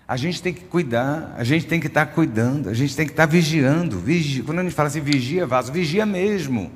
A 0.09 0.17
gente 0.17 0.41
tem 0.41 0.51
que 0.51 0.63
cuidar, 0.63 1.35
a 1.37 1.43
gente 1.43 1.67
tem 1.67 1.79
que 1.79 1.85
estar 1.85 2.03
tá 2.07 2.11
cuidando, 2.11 2.67
a 2.67 2.73
gente 2.73 2.95
tem 2.95 3.05
que 3.05 3.13
estar 3.13 3.27
tá 3.27 3.31
vigiando. 3.31 3.99
Vigi... 3.99 4.41
Quando 4.41 4.57
a 4.57 4.63
gente 4.63 4.73
fala 4.73 4.87
assim, 4.87 5.01
vigia, 5.01 5.45
vaso, 5.45 5.71
vigia 5.71 6.03
mesmo. 6.03 6.71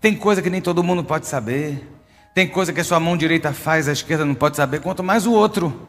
Tem 0.00 0.14
coisa 0.14 0.40
que 0.40 0.48
nem 0.48 0.60
todo 0.60 0.80
mundo 0.80 1.02
pode 1.02 1.26
saber. 1.26 1.84
Tem 2.32 2.46
coisa 2.46 2.72
que 2.72 2.80
a 2.80 2.84
sua 2.84 3.00
mão 3.00 3.16
direita 3.16 3.52
faz, 3.52 3.88
a 3.88 3.92
esquerda 3.92 4.24
não 4.24 4.36
pode 4.36 4.54
saber, 4.54 4.80
quanto 4.80 5.02
mais 5.02 5.26
o 5.26 5.32
outro. 5.32 5.88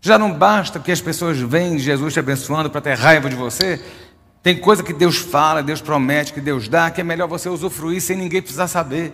Já 0.00 0.16
não 0.16 0.32
basta 0.32 0.78
que 0.78 0.92
as 0.92 1.00
pessoas 1.00 1.36
veem 1.38 1.80
Jesus 1.80 2.12
te 2.14 2.20
abençoando 2.20 2.70
para 2.70 2.80
ter 2.80 2.94
raiva 2.94 3.28
de 3.28 3.34
você. 3.34 3.84
Tem 4.40 4.56
coisa 4.56 4.84
que 4.84 4.92
Deus 4.92 5.16
fala, 5.16 5.64
Deus 5.64 5.80
promete, 5.80 6.32
que 6.32 6.40
Deus 6.40 6.68
dá, 6.68 6.92
que 6.92 7.00
é 7.00 7.04
melhor 7.04 7.26
você 7.26 7.48
usufruir 7.48 8.00
sem 8.00 8.16
ninguém 8.16 8.40
precisar 8.40 8.68
saber. 8.68 9.12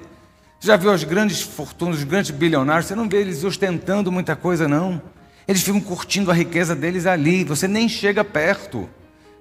Já 0.60 0.76
viu 0.76 0.90
as 0.90 1.02
grandes 1.02 1.40
fortunas, 1.40 1.96
os 1.96 2.04
grandes 2.04 2.30
bilionários? 2.30 2.84
Você 2.84 2.94
não 2.94 3.08
vê 3.08 3.22
eles 3.22 3.42
ostentando 3.42 4.12
muita 4.12 4.36
coisa, 4.36 4.68
não. 4.68 5.00
Eles 5.48 5.62
ficam 5.62 5.80
curtindo 5.80 6.30
a 6.30 6.34
riqueza 6.34 6.76
deles 6.76 7.06
ali. 7.06 7.42
Você 7.42 7.66
nem 7.66 7.88
chega 7.88 8.22
perto. 8.22 8.88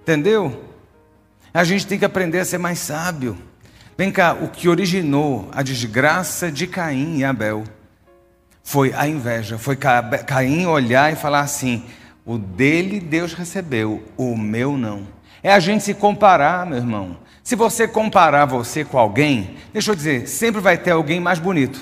Entendeu? 0.02 0.64
A 1.54 1.66
gente 1.66 1.86
tem 1.86 2.00
que 2.00 2.06
aprender 2.06 2.40
a 2.40 2.46
ser 2.46 2.58
mais 2.58 2.80
sábio. 2.80 3.38
Vem 3.98 4.12
cá, 4.12 4.34
o 4.34 4.48
que 4.48 4.70
originou 4.70 5.50
a 5.52 5.62
desgraça 5.62 6.52
de 6.52 6.66
Caim 6.66 7.18
e 7.18 7.26
Abel 7.26 7.64
foi 8.64 8.94
a 8.94 9.08
inveja, 9.08 9.58
foi 9.58 9.76
Caim 9.76 10.66
olhar 10.66 11.12
e 11.12 11.16
falar 11.16 11.40
assim: 11.40 11.84
o 12.26 12.38
dele 12.38 13.00
Deus 13.00 13.34
recebeu, 13.34 14.04
o 14.16 14.38
meu 14.38 14.78
não. 14.78 15.08
É 15.42 15.52
a 15.52 15.60
gente 15.60 15.84
se 15.84 15.94
comparar, 15.94 16.66
meu 16.66 16.78
irmão. 16.78 17.18
Se 17.42 17.56
você 17.56 17.88
comparar 17.88 18.46
você 18.46 18.84
com 18.84 18.98
alguém, 18.98 19.56
deixa 19.72 19.92
eu 19.92 19.96
dizer, 19.96 20.28
sempre 20.28 20.60
vai 20.60 20.78
ter 20.78 20.92
alguém 20.92 21.20
mais 21.20 21.40
bonito, 21.40 21.82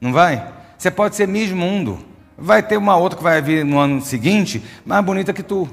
não 0.00 0.12
vai? 0.12 0.52
Você 0.78 0.90
pode 0.90 1.16
ser 1.16 1.26
mesmo 1.26 1.56
mundo, 1.56 1.98
vai 2.42 2.60
ter 2.62 2.76
uma 2.76 2.96
outra 2.96 3.16
que 3.16 3.22
vai 3.22 3.40
vir 3.40 3.64
no 3.64 3.78
ano 3.78 4.02
seguinte 4.02 4.62
mais 4.84 5.04
bonita 5.04 5.32
que 5.32 5.42
tu, 5.42 5.68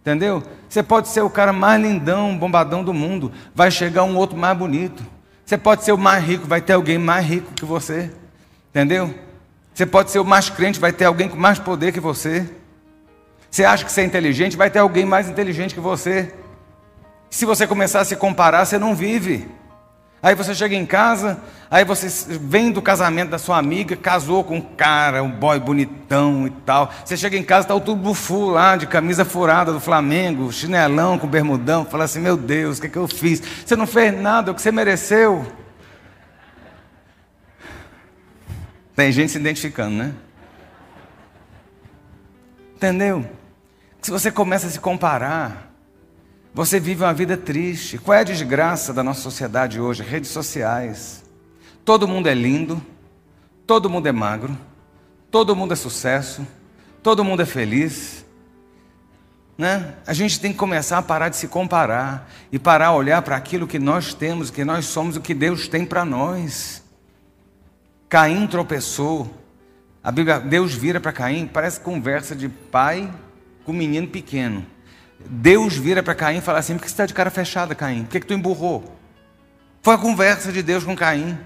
entendeu? 0.00 0.42
Você 0.68 0.82
pode 0.82 1.08
ser 1.08 1.22
o 1.22 1.30
cara 1.30 1.52
mais 1.52 1.80
lindão, 1.80 2.36
bombadão 2.36 2.82
do 2.82 2.92
mundo, 2.92 3.32
vai 3.54 3.70
chegar 3.70 4.02
um 4.02 4.16
outro 4.16 4.36
mais 4.36 4.58
bonito. 4.58 5.02
Você 5.46 5.56
pode 5.56 5.84
ser 5.84 5.92
o 5.92 5.98
mais 5.98 6.22
rico, 6.22 6.46
vai 6.46 6.60
ter 6.60 6.72
alguém 6.72 6.98
mais 6.98 7.24
rico 7.24 7.54
que 7.54 7.64
você, 7.64 8.10
entendeu? 8.70 9.14
Você 9.72 9.86
pode 9.86 10.10
ser 10.10 10.18
o 10.18 10.24
mais 10.24 10.50
crente, 10.50 10.80
vai 10.80 10.92
ter 10.92 11.04
alguém 11.04 11.28
com 11.28 11.36
mais 11.36 11.58
poder 11.58 11.92
que 11.92 12.00
você. 12.00 12.50
Você 13.48 13.64
acha 13.64 13.84
que 13.84 13.92
você 13.92 14.00
é 14.00 14.04
inteligente, 14.04 14.56
vai 14.56 14.68
ter 14.68 14.80
alguém 14.80 15.06
mais 15.06 15.28
inteligente 15.28 15.72
que 15.72 15.80
você. 15.80 16.34
Se 17.30 17.46
você 17.46 17.66
começar 17.66 18.00
a 18.00 18.04
se 18.04 18.16
comparar, 18.16 18.64
você 18.64 18.76
não 18.76 18.94
vive. 18.94 19.48
Aí 20.20 20.34
você 20.34 20.52
chega 20.52 20.74
em 20.74 20.84
casa, 20.84 21.40
aí 21.70 21.84
você 21.84 22.08
vem 22.38 22.72
do 22.72 22.82
casamento 22.82 23.30
da 23.30 23.38
sua 23.38 23.56
amiga, 23.56 23.94
casou 23.94 24.42
com 24.42 24.56
um 24.56 24.60
cara, 24.60 25.22
um 25.22 25.30
boy 25.30 25.60
bonitão 25.60 26.46
e 26.46 26.50
tal. 26.50 26.92
Você 27.04 27.16
chega 27.16 27.36
em 27.36 27.42
casa, 27.42 27.62
está 27.62 27.74
o 27.74 27.80
tudo 27.80 28.02
bufu 28.02 28.50
lá, 28.50 28.76
de 28.76 28.88
camisa 28.88 29.24
furada 29.24 29.72
do 29.72 29.78
Flamengo, 29.78 30.52
chinelão 30.52 31.18
com 31.18 31.28
bermudão. 31.28 31.84
Fala 31.84 32.04
assim: 32.04 32.20
Meu 32.20 32.36
Deus, 32.36 32.78
o 32.78 32.80
que, 32.80 32.86
é 32.88 32.90
que 32.90 32.96
eu 32.96 33.06
fiz? 33.06 33.40
Você 33.64 33.76
não 33.76 33.86
fez 33.86 34.12
nada, 34.20 34.50
o 34.50 34.54
que 34.54 34.60
você 34.60 34.72
mereceu. 34.72 35.46
Tem 38.96 39.12
gente 39.12 39.30
se 39.30 39.38
identificando, 39.38 39.94
né? 39.94 40.14
Entendeu? 42.74 43.24
Se 44.02 44.10
você 44.10 44.32
começa 44.32 44.66
a 44.66 44.70
se 44.70 44.80
comparar, 44.80 45.67
você 46.58 46.80
vive 46.80 47.04
uma 47.04 47.14
vida 47.14 47.36
triste. 47.36 47.98
Qual 47.98 48.16
é 48.16 48.22
a 48.22 48.24
desgraça 48.24 48.92
da 48.92 49.00
nossa 49.00 49.20
sociedade 49.20 49.80
hoje? 49.80 50.02
Redes 50.02 50.30
sociais. 50.30 51.22
Todo 51.84 52.08
mundo 52.08 52.28
é 52.28 52.34
lindo, 52.34 52.82
todo 53.64 53.88
mundo 53.88 54.08
é 54.08 54.12
magro, 54.12 54.58
todo 55.30 55.54
mundo 55.54 55.72
é 55.72 55.76
sucesso, 55.76 56.44
todo 57.00 57.22
mundo 57.22 57.42
é 57.42 57.46
feliz. 57.46 58.26
Né? 59.56 59.94
A 60.04 60.12
gente 60.12 60.40
tem 60.40 60.50
que 60.50 60.58
começar 60.58 60.98
a 60.98 61.02
parar 61.02 61.28
de 61.28 61.36
se 61.36 61.46
comparar 61.46 62.28
e 62.50 62.58
parar 62.58 62.88
a 62.88 62.92
olhar 62.92 63.22
para 63.22 63.36
aquilo 63.36 63.64
que 63.64 63.78
nós 63.78 64.12
temos, 64.12 64.50
que 64.50 64.64
nós 64.64 64.86
somos, 64.86 65.14
o 65.14 65.20
que 65.20 65.34
Deus 65.34 65.68
tem 65.68 65.86
para 65.86 66.04
nós. 66.04 66.82
Caim 68.08 68.48
tropeçou. 68.48 69.32
A 70.02 70.10
Bíblia, 70.10 70.40
Deus 70.40 70.74
vira 70.74 70.98
para 70.98 71.12
Caim, 71.12 71.46
parece 71.46 71.78
conversa 71.78 72.34
de 72.34 72.48
pai 72.48 73.08
com 73.64 73.72
menino 73.72 74.08
pequeno. 74.08 74.66
Deus 75.28 75.76
vira 75.76 76.02
para 76.02 76.14
Caim 76.14 76.38
e 76.38 76.40
fala 76.40 76.58
assim: 76.58 76.74
por 76.74 76.82
que 76.82 76.88
você 76.88 76.94
está 76.94 77.06
de 77.06 77.14
cara 77.14 77.30
fechada, 77.30 77.74
Caim? 77.74 78.04
Por 78.04 78.12
que, 78.12 78.20
que 78.20 78.26
tu 78.26 78.34
emburrou? 78.34 78.96
Foi 79.82 79.94
a 79.94 79.98
conversa 79.98 80.50
de 80.50 80.62
Deus 80.62 80.84
com 80.84 80.96
Caim. 80.96 81.38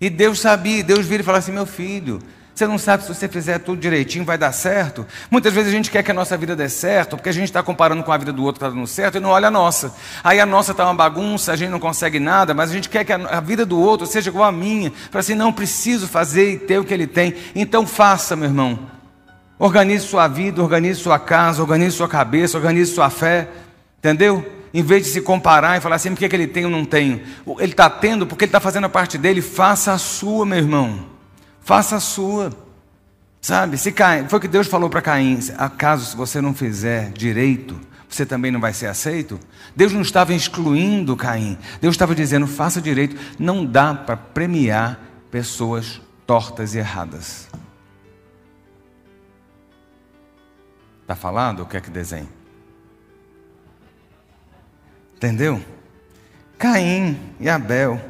E 0.00 0.08
Deus 0.10 0.40
sabia, 0.40 0.82
Deus 0.82 1.06
vira 1.06 1.22
e 1.22 1.24
fala 1.24 1.38
assim: 1.38 1.52
meu 1.52 1.66
filho, 1.66 2.20
você 2.60 2.66
não 2.66 2.78
sabe 2.78 3.04
se 3.04 3.08
você 3.08 3.28
fizer 3.28 3.58
tudo 3.60 3.80
direitinho 3.80 4.24
vai 4.24 4.36
dar 4.36 4.52
certo? 4.52 5.06
Muitas 5.30 5.54
vezes 5.54 5.72
a 5.72 5.74
gente 5.74 5.90
quer 5.90 6.02
que 6.02 6.10
a 6.10 6.14
nossa 6.14 6.36
vida 6.36 6.56
dê 6.56 6.68
certo, 6.68 7.16
porque 7.16 7.28
a 7.28 7.32
gente 7.32 7.44
está 7.44 7.62
comparando 7.62 8.02
com 8.02 8.12
a 8.12 8.18
vida 8.18 8.32
do 8.32 8.42
outro 8.44 8.58
que 8.58 8.66
está 8.66 8.74
dando 8.74 8.86
certo 8.86 9.16
e 9.16 9.20
não 9.20 9.30
olha 9.30 9.48
a 9.48 9.50
nossa. 9.50 9.94
Aí 10.22 10.40
a 10.40 10.44
nossa 10.44 10.72
está 10.72 10.84
uma 10.84 10.94
bagunça, 10.94 11.52
a 11.52 11.56
gente 11.56 11.70
não 11.70 11.80
consegue 11.80 12.18
nada, 12.18 12.52
mas 12.52 12.70
a 12.70 12.74
gente 12.74 12.88
quer 12.88 13.04
que 13.04 13.12
a 13.12 13.40
vida 13.40 13.64
do 13.64 13.80
outro 13.80 14.06
seja 14.06 14.28
igual 14.28 14.44
a 14.44 14.52
minha. 14.52 14.92
Para 15.10 15.20
assim, 15.20 15.34
não 15.34 15.52
preciso 15.52 16.06
fazer 16.06 16.50
e 16.52 16.58
ter 16.58 16.78
o 16.78 16.84
que 16.84 16.92
ele 16.92 17.06
tem. 17.06 17.34
Então 17.54 17.86
faça, 17.86 18.36
meu 18.36 18.48
irmão. 18.48 18.99
Organize 19.62 20.06
sua 20.06 20.26
vida, 20.26 20.62
organize 20.62 20.98
sua 20.98 21.18
casa, 21.18 21.60
organize 21.60 21.94
sua 21.94 22.08
cabeça, 22.08 22.56
organize 22.56 22.90
sua 22.94 23.10
fé. 23.10 23.46
Entendeu? 23.98 24.42
Em 24.72 24.82
vez 24.82 25.04
de 25.04 25.10
se 25.10 25.20
comparar 25.20 25.76
e 25.76 25.82
falar 25.82 25.96
assim, 25.96 26.08
por 26.12 26.18
que, 26.18 26.30
que 26.30 26.34
ele 26.34 26.46
tem 26.46 26.64
ou 26.64 26.70
não 26.70 26.82
tem? 26.82 27.20
Ele 27.58 27.72
está 27.72 27.90
tendo 27.90 28.26
porque 28.26 28.44
ele 28.44 28.48
está 28.48 28.58
fazendo 28.58 28.86
a 28.86 28.88
parte 28.88 29.18
dele, 29.18 29.42
faça 29.42 29.92
a 29.92 29.98
sua, 29.98 30.46
meu 30.46 30.56
irmão. 30.56 31.04
Faça 31.60 31.96
a 31.96 32.00
sua. 32.00 32.50
Sabe? 33.38 33.76
Se 33.76 33.92
Caim, 33.92 34.26
foi 34.28 34.38
o 34.38 34.40
que 34.40 34.48
Deus 34.48 34.66
falou 34.66 34.88
para 34.88 35.02
Caim: 35.02 35.38
acaso 35.58 36.06
se 36.06 36.16
você 36.16 36.40
não 36.40 36.54
fizer 36.54 37.10
direito, 37.10 37.78
você 38.08 38.24
também 38.24 38.50
não 38.50 38.60
vai 38.60 38.72
ser 38.72 38.86
aceito? 38.86 39.38
Deus 39.76 39.92
não 39.92 40.00
estava 40.00 40.32
excluindo 40.32 41.14
Caim. 41.14 41.58
Deus 41.82 41.92
estava 41.94 42.14
dizendo: 42.14 42.46
faça 42.46 42.80
direito. 42.80 43.14
Não 43.38 43.62
dá 43.66 43.92
para 43.92 44.16
premiar 44.16 44.98
pessoas 45.30 46.00
tortas 46.26 46.74
e 46.74 46.78
erradas. 46.78 47.46
Está 51.10 51.20
falado? 51.20 51.64
O 51.64 51.66
que 51.66 51.76
é 51.76 51.80
que 51.80 51.90
desenha? 51.90 52.28
Entendeu? 55.16 55.60
Caim 56.56 57.18
e 57.40 57.48
Abel. 57.48 58.00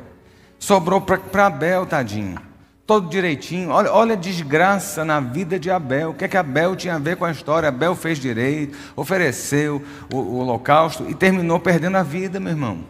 Sobrou 0.59 1.01
para 1.01 1.47
Abel, 1.47 1.87
tadinho 1.87 2.39
todo 2.87 3.09
direitinho. 3.09 3.71
Olha, 3.71 3.91
olha 3.93 4.13
a 4.15 4.17
desgraça 4.17 5.03
na 5.05 5.19
vida 5.19 5.59
de 5.59 5.71
Abel. 5.71 6.11
O 6.11 6.15
que 6.15 6.25
é 6.25 6.29
que 6.29 6.37
Abel 6.37 6.77
tinha 6.77 6.97
a 6.97 6.99
ver 6.99 7.17
com 7.17 7.25
a 7.25 7.31
história? 7.31 7.69
Abel 7.69 7.95
fez 7.95 8.19
direito, 8.19 8.77
ofereceu 8.97 9.83
o, 10.13 10.17
o 10.17 10.39
holocausto 10.39 11.09
e 11.09 11.15
terminou 11.15 11.59
perdendo 11.59 11.97
a 11.97 12.03
vida, 12.03 12.39
meu 12.39 12.51
irmão. 12.51 12.85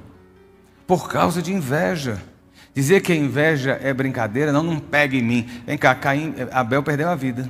Por 0.88 1.08
causa 1.08 1.40
de 1.40 1.52
inveja. 1.52 2.20
Dizer 2.74 3.00
que 3.02 3.12
a 3.12 3.16
inveja 3.16 3.78
é 3.80 3.92
brincadeira, 3.92 4.50
não, 4.50 4.62
não 4.62 4.80
pega 4.80 5.14
em 5.14 5.22
mim. 5.22 5.48
Vem 5.66 5.78
cá, 5.78 5.94
Caim, 5.94 6.34
Abel 6.50 6.82
perdeu 6.82 7.08
a 7.08 7.14
vida. 7.14 7.48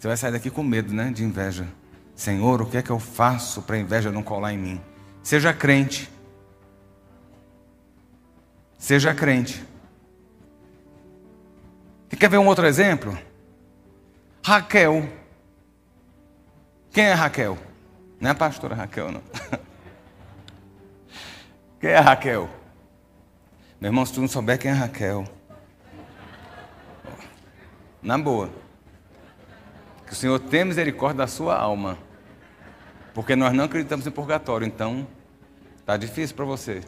Você 0.00 0.08
vai 0.08 0.16
sair 0.16 0.32
daqui 0.32 0.50
com 0.50 0.62
medo, 0.62 0.94
né? 0.94 1.10
De 1.10 1.22
inveja. 1.22 1.68
Senhor, 2.16 2.62
o 2.62 2.66
que 2.66 2.78
é 2.78 2.82
que 2.82 2.88
eu 2.88 2.98
faço 2.98 3.60
para 3.60 3.76
a 3.76 3.78
inveja 3.78 4.10
não 4.10 4.22
colar 4.22 4.50
em 4.54 4.56
mim? 4.56 4.80
Seja 5.22 5.52
crente. 5.52 6.10
Seja 8.78 9.14
crente. 9.14 9.62
Quer 12.18 12.30
ver 12.30 12.38
um 12.38 12.46
outro 12.46 12.66
exemplo? 12.66 13.16
Raquel. 14.42 15.06
Quem 16.90 17.04
é 17.04 17.12
Raquel? 17.12 17.58
Não 18.18 18.28
é 18.28 18.32
a 18.32 18.34
pastora 18.34 18.74
Raquel, 18.74 19.12
não. 19.12 19.22
Quem 21.78 21.90
é 21.90 21.98
Raquel? 21.98 22.48
Meu 23.78 23.88
irmão, 23.88 24.06
se 24.06 24.14
tu 24.14 24.20
não 24.22 24.28
souber 24.28 24.58
quem 24.58 24.70
é 24.70 24.74
Raquel, 24.74 25.24
na 28.02 28.18
boa, 28.18 28.50
que 30.10 30.14
o 30.14 30.16
Senhor 30.16 30.40
tenha 30.40 30.64
misericórdia 30.64 31.18
da 31.18 31.28
sua 31.28 31.56
alma, 31.56 31.96
porque 33.14 33.36
nós 33.36 33.52
não 33.52 33.62
acreditamos 33.62 34.04
em 34.04 34.10
purgatório, 34.10 34.66
então 34.66 35.06
tá 35.86 35.96
difícil 35.96 36.34
para 36.34 36.44
você. 36.44 36.80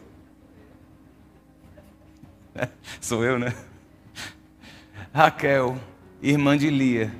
Sou 2.99 3.23
eu, 3.23 3.39
né? 3.39 3.55
Raquel, 5.13 5.77
irmã 6.21 6.57
de 6.57 6.69
Lia. 6.69 7.15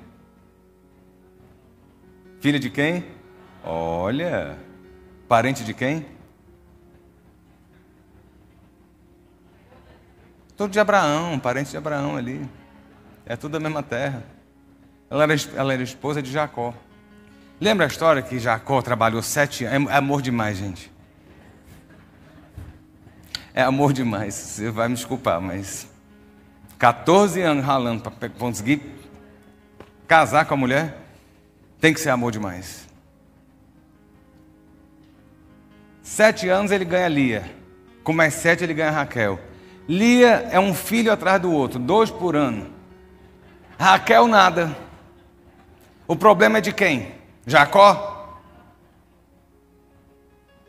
Filha 2.42 2.60
de 2.60 2.70
quem? 2.70 3.06
Olha, 3.64 4.60
parente 5.30 5.64
de 5.64 5.74
quem? 5.74 6.06
Tudo 10.58 10.72
de 10.72 10.82
Abraão, 10.82 11.40
parente 11.40 11.72
de 11.72 11.78
Abraão 11.78 12.18
ali. 12.18 12.46
É 13.26 13.38
tudo 13.38 13.54
da 13.54 13.60
mesma 13.62 13.82
terra. 13.82 14.33
Ela 15.10 15.24
era, 15.24 15.36
ela 15.56 15.74
era 15.74 15.84
esposa 15.84 16.22
de 16.22 16.32
Jacó. 16.32 16.74
Lembra 17.60 17.86
a 17.86 17.88
história 17.88 18.22
que 18.22 18.40
Jacó 18.40 18.82
trabalhou 18.82 19.22
sete 19.22 19.66
anos? 19.66 19.90
É 19.90 19.96
amor 19.96 20.22
demais, 20.22 20.58
gente. 20.58 20.92
É 23.54 23.62
amor 23.62 23.94
demais. 23.94 24.34
Você 24.34 24.72
vai 24.72 24.88
me 24.88 24.96
desculpar, 24.96 25.40
mas 25.40 25.88
14 26.80 27.42
anos 27.42 27.64
ralando 27.64 28.10
para 28.10 28.28
conseguir 28.30 28.82
casar 30.08 30.46
com 30.46 30.54
a 30.54 30.58
mulher, 30.58 30.98
tem 31.80 31.94
que 31.94 32.00
ser 32.00 32.10
amor 32.10 32.32
demais. 32.32 32.88
Sete 36.02 36.50
anos 36.50 36.72
ele 36.72 36.84
ganha 36.84 37.08
Lia. 37.08 37.44
Com 38.04 38.12
mais 38.12 38.34
sete 38.34 38.64
ele 38.64 38.74
ganha 38.74 38.92
Raquel. 38.92 39.40
Lia 39.88 40.50
é 40.52 40.60
um 40.60 40.74
filho 40.74 41.12
atrás 41.12 41.42
do 41.42 41.52
outro, 41.52 41.80
dois 41.80 42.12
por 42.12 42.36
ano. 42.36 42.70
Raquel 43.80 44.28
nada. 44.28 44.76
O 46.14 46.16
problema 46.16 46.60
é 46.60 46.62
de 46.62 46.72
quem? 46.72 47.12
Jacó? 47.44 48.40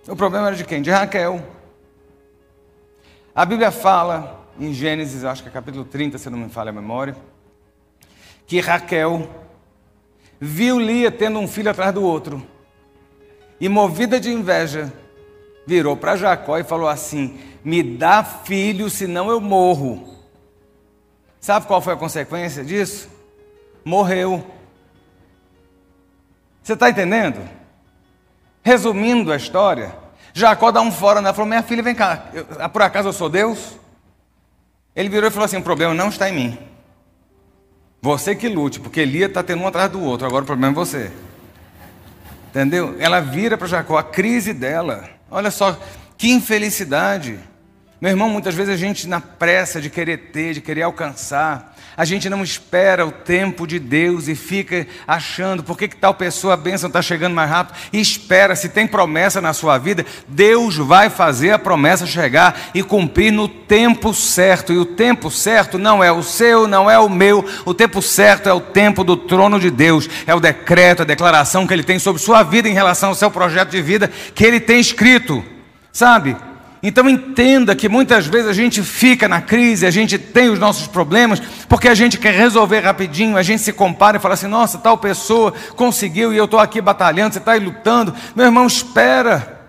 O 0.08 0.16
problema 0.16 0.46
era 0.46 0.56
de 0.56 0.64
quem? 0.64 0.80
De 0.80 0.90
Raquel. 0.90 1.38
A 3.34 3.44
Bíblia 3.44 3.70
fala 3.70 4.48
em 4.58 4.72
Gênesis, 4.72 5.22
acho 5.22 5.42
que 5.42 5.50
é 5.50 5.52
capítulo 5.52 5.84
30, 5.84 6.16
se 6.16 6.30
não 6.30 6.38
me 6.38 6.48
falha 6.48 6.70
a 6.70 6.72
memória, 6.72 7.14
que 8.46 8.58
Raquel 8.58 9.28
viu 10.40 10.80
Lia 10.80 11.10
tendo 11.10 11.38
um 11.38 11.46
filho 11.46 11.70
atrás 11.70 11.92
do 11.92 12.02
outro, 12.02 12.42
e 13.60 13.68
movida 13.68 14.18
de 14.18 14.32
inveja, 14.32 14.90
virou 15.66 15.94
para 15.94 16.16
Jacó 16.16 16.56
e 16.56 16.64
falou 16.64 16.88
assim: 16.88 17.38
Me 17.62 17.82
dá 17.82 18.24
filho, 18.24 18.88
senão 18.88 19.28
eu 19.28 19.42
morro. 19.42 20.08
Sabe 21.38 21.66
qual 21.66 21.82
foi 21.82 21.92
a 21.92 21.98
consequência 21.98 22.64
disso? 22.64 23.10
Morreu. 23.84 24.54
Você 26.64 26.72
está 26.72 26.88
entendendo? 26.88 27.46
Resumindo 28.62 29.30
a 29.30 29.36
história, 29.36 29.94
Jacó 30.32 30.72
dá 30.72 30.80
um 30.80 30.90
fora 30.90 31.20
nela, 31.20 31.34
falou: 31.34 31.48
Minha 31.48 31.62
filha, 31.62 31.82
vem 31.82 31.94
cá, 31.94 32.30
eu, 32.32 32.44
por 32.70 32.80
acaso 32.80 33.08
eu 33.08 33.12
sou 33.12 33.28
Deus? 33.28 33.76
Ele 34.96 35.10
virou 35.10 35.28
e 35.28 35.30
falou 35.30 35.44
assim: 35.44 35.58
o 35.58 35.62
problema 35.62 35.92
não 35.92 36.08
está 36.08 36.30
em 36.30 36.32
mim. 36.32 36.58
Você 38.00 38.34
que 38.34 38.48
lute, 38.48 38.80
porque 38.80 39.04
Lia 39.04 39.26
está 39.26 39.42
tendo 39.42 39.62
um 39.62 39.66
atrás 39.66 39.90
do 39.90 40.02
outro, 40.02 40.26
agora 40.26 40.42
o 40.42 40.46
problema 40.46 40.72
é 40.72 40.74
você. 40.74 41.12
Entendeu? 42.48 42.96
Ela 42.98 43.20
vira 43.20 43.58
para 43.58 43.66
Jacó, 43.66 43.98
a 43.98 44.02
crise 44.02 44.54
dela. 44.54 45.10
Olha 45.30 45.50
só, 45.50 45.78
que 46.16 46.30
infelicidade. 46.30 47.38
Meu 48.00 48.10
irmão, 48.10 48.28
muitas 48.30 48.54
vezes 48.54 48.72
a 48.72 48.76
gente, 48.76 49.06
na 49.06 49.20
pressa 49.20 49.80
de 49.80 49.90
querer 49.90 50.30
ter, 50.30 50.54
de 50.54 50.60
querer 50.62 50.82
alcançar, 50.82 51.73
a 51.96 52.04
gente 52.04 52.28
não 52.28 52.42
espera 52.42 53.06
o 53.06 53.12
tempo 53.12 53.66
de 53.66 53.78
Deus 53.78 54.26
e 54.26 54.34
fica 54.34 54.86
achando 55.06 55.62
por 55.62 55.78
que, 55.78 55.88
que 55.88 55.96
tal 55.96 56.12
pessoa, 56.14 56.54
a 56.54 56.56
bênção 56.56 56.88
está 56.88 57.00
chegando 57.00 57.34
mais 57.34 57.48
rápido. 57.48 57.76
E 57.92 58.00
espera, 58.00 58.56
se 58.56 58.68
tem 58.68 58.86
promessa 58.86 59.40
na 59.40 59.52
sua 59.52 59.78
vida, 59.78 60.04
Deus 60.26 60.76
vai 60.76 61.08
fazer 61.08 61.52
a 61.52 61.58
promessa 61.58 62.06
chegar 62.06 62.70
e 62.74 62.82
cumprir 62.82 63.32
no 63.32 63.46
tempo 63.46 64.12
certo. 64.12 64.72
E 64.72 64.78
o 64.78 64.84
tempo 64.84 65.30
certo 65.30 65.78
não 65.78 66.02
é 66.02 66.10
o 66.10 66.22
seu, 66.22 66.66
não 66.66 66.90
é 66.90 66.98
o 66.98 67.08
meu. 67.08 67.44
O 67.64 67.72
tempo 67.72 68.02
certo 68.02 68.48
é 68.48 68.52
o 68.52 68.60
tempo 68.60 69.04
do 69.04 69.16
trono 69.16 69.60
de 69.60 69.70
Deus. 69.70 70.08
É 70.26 70.34
o 70.34 70.40
decreto, 70.40 71.02
a 71.02 71.06
declaração 71.06 71.66
que 71.66 71.72
Ele 71.72 71.84
tem 71.84 71.98
sobre 71.98 72.20
sua 72.20 72.42
vida 72.42 72.68
em 72.68 72.74
relação 72.74 73.10
ao 73.10 73.14
seu 73.14 73.30
projeto 73.30 73.70
de 73.70 73.80
vida 73.80 74.10
que 74.34 74.44
Ele 74.44 74.58
tem 74.58 74.80
escrito. 74.80 75.44
Sabe? 75.92 76.36
Então 76.86 77.08
entenda 77.08 77.74
que 77.74 77.88
muitas 77.88 78.26
vezes 78.26 78.46
a 78.46 78.52
gente 78.52 78.82
fica 78.82 79.26
na 79.26 79.40
crise, 79.40 79.86
a 79.86 79.90
gente 79.90 80.18
tem 80.18 80.50
os 80.50 80.58
nossos 80.58 80.86
problemas, 80.86 81.40
porque 81.66 81.88
a 81.88 81.94
gente 81.94 82.18
quer 82.18 82.34
resolver 82.34 82.80
rapidinho, 82.80 83.38
a 83.38 83.42
gente 83.42 83.62
se 83.62 83.72
compara 83.72 84.18
e 84.18 84.20
fala 84.20 84.34
assim: 84.34 84.46
nossa, 84.46 84.76
tal 84.76 84.98
pessoa 84.98 85.54
conseguiu 85.76 86.30
e 86.30 86.36
eu 86.36 86.44
estou 86.44 86.60
aqui 86.60 86.82
batalhando, 86.82 87.32
você 87.32 87.38
está 87.38 87.52
aí 87.52 87.60
lutando. 87.60 88.14
Meu 88.36 88.44
irmão, 88.44 88.66
espera. 88.66 89.62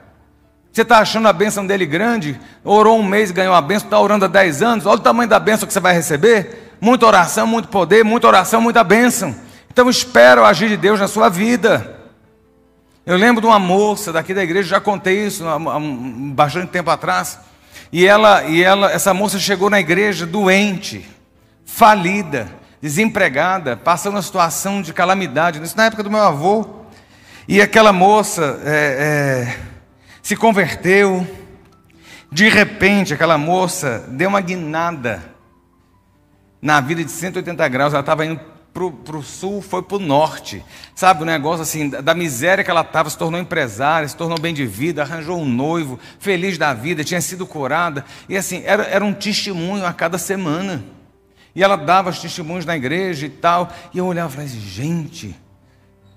Você 0.70 0.82
está 0.82 0.98
achando 0.98 1.30
a 1.30 1.32
bênção 1.32 1.66
dele 1.66 1.86
grande? 1.86 2.38
Orou 2.62 3.00
um 3.00 3.04
mês 3.04 3.30
e 3.30 3.34
ganhou 3.34 3.56
a 3.56 3.62
bênção, 3.62 3.88
está 3.88 3.98
orando 3.98 4.26
há 4.26 4.28
10 4.28 4.62
anos, 4.62 4.86
olha 4.86 4.98
o 4.98 5.00
tamanho 5.00 5.30
da 5.30 5.40
bênção 5.40 5.66
que 5.66 5.72
você 5.72 5.80
vai 5.80 5.94
receber. 5.94 6.76
Muita 6.82 7.06
oração, 7.06 7.48
muito 7.48 7.70
poder, 7.70 8.04
muita 8.04 8.28
oração, 8.28 8.60
muita 8.60 8.84
bênção. 8.84 9.34
Então 9.72 9.90
espera 9.90 10.42
o 10.42 10.46
agir 10.46 10.68
de 10.68 10.76
Deus 10.76 11.00
na 11.00 11.08
sua 11.08 11.30
vida. 11.30 11.96
Eu 13.06 13.18
lembro 13.18 13.40
de 13.40 13.46
uma 13.46 13.60
moça 13.60 14.12
daqui 14.12 14.34
da 14.34 14.44
igreja, 14.44 14.68
já 14.68 14.82
contei 14.82 15.28
isso 15.28 15.48
há 15.48 15.60
bastante 16.34 16.72
tempo 16.72 16.90
atrás. 16.90 17.38
E 17.92 18.04
ela, 18.04 18.44
e 18.46 18.64
ela, 18.64 18.92
essa 18.92 19.14
moça 19.14 19.38
chegou 19.38 19.70
na 19.70 19.80
igreja 19.80 20.26
doente, 20.26 21.08
falida, 21.64 22.50
desempregada, 22.82 23.78
passando 23.78 24.16
uma 24.16 24.24
situação 24.24 24.82
de 24.82 24.92
calamidade. 24.92 25.62
Isso 25.62 25.78
na 25.78 25.86
época 25.86 26.02
do 26.02 26.10
meu 26.10 26.20
avô. 26.20 26.68
E 27.48 27.62
aquela 27.62 27.94
moça 27.94 28.60
é, 28.66 29.54
é, 29.54 29.60
se 30.24 30.36
converteu. 30.36 31.28
De 32.32 32.50
repente, 32.50 33.14
aquela 33.14 33.38
moça 33.38 34.04
deu 34.08 34.30
uma 34.30 34.42
guinada 34.42 35.24
na 36.60 36.82
vida 36.82 37.04
de 37.04 37.12
180 37.12 37.68
graus. 37.68 37.94
Ela 37.94 38.00
estava 38.00 38.26
indo 38.26 38.55
para 38.76 39.16
o 39.16 39.24
sul, 39.24 39.62
foi 39.62 39.82
para 39.82 39.96
o 39.96 40.00
norte. 40.00 40.62
Sabe, 40.94 41.24
o 41.24 41.26
negócio 41.26 41.62
assim, 41.62 41.90
da 41.90 42.14
miséria 42.14 42.62
que 42.62 42.70
ela 42.70 42.82
estava, 42.82 43.10
se 43.10 43.18
tornou 43.18 43.40
empresária, 43.40 44.06
se 44.06 44.18
tornou 44.18 44.38
bem 44.38 44.54
de 44.54 44.66
vida, 44.66 45.02
arranjou 45.02 45.40
um 45.40 45.46
noivo, 45.46 45.98
feliz 46.20 46.58
da 46.58 46.74
vida, 46.74 47.02
tinha 47.02 47.22
sido 47.22 47.48
curada. 47.48 48.04
E 48.28 48.36
assim, 48.36 48.64
era, 48.66 48.84
era 48.84 49.06
um 49.06 49.14
testemunho 49.14 49.86
a 49.86 49.94
cada 49.94 50.18
semana. 50.18 50.84
E 51.56 51.64
ela 51.64 51.78
dava 51.78 52.10
os 52.10 52.20
testemunhos 52.20 52.66
na 52.66 52.76
igreja 52.76 53.26
e 53.26 53.30
tal. 53.30 53.72
E 53.94 53.98
eu 53.98 54.06
olhava 54.06 54.30
e 54.30 54.36
falava 54.36 54.52
assim, 54.52 54.60
gente, 54.60 55.36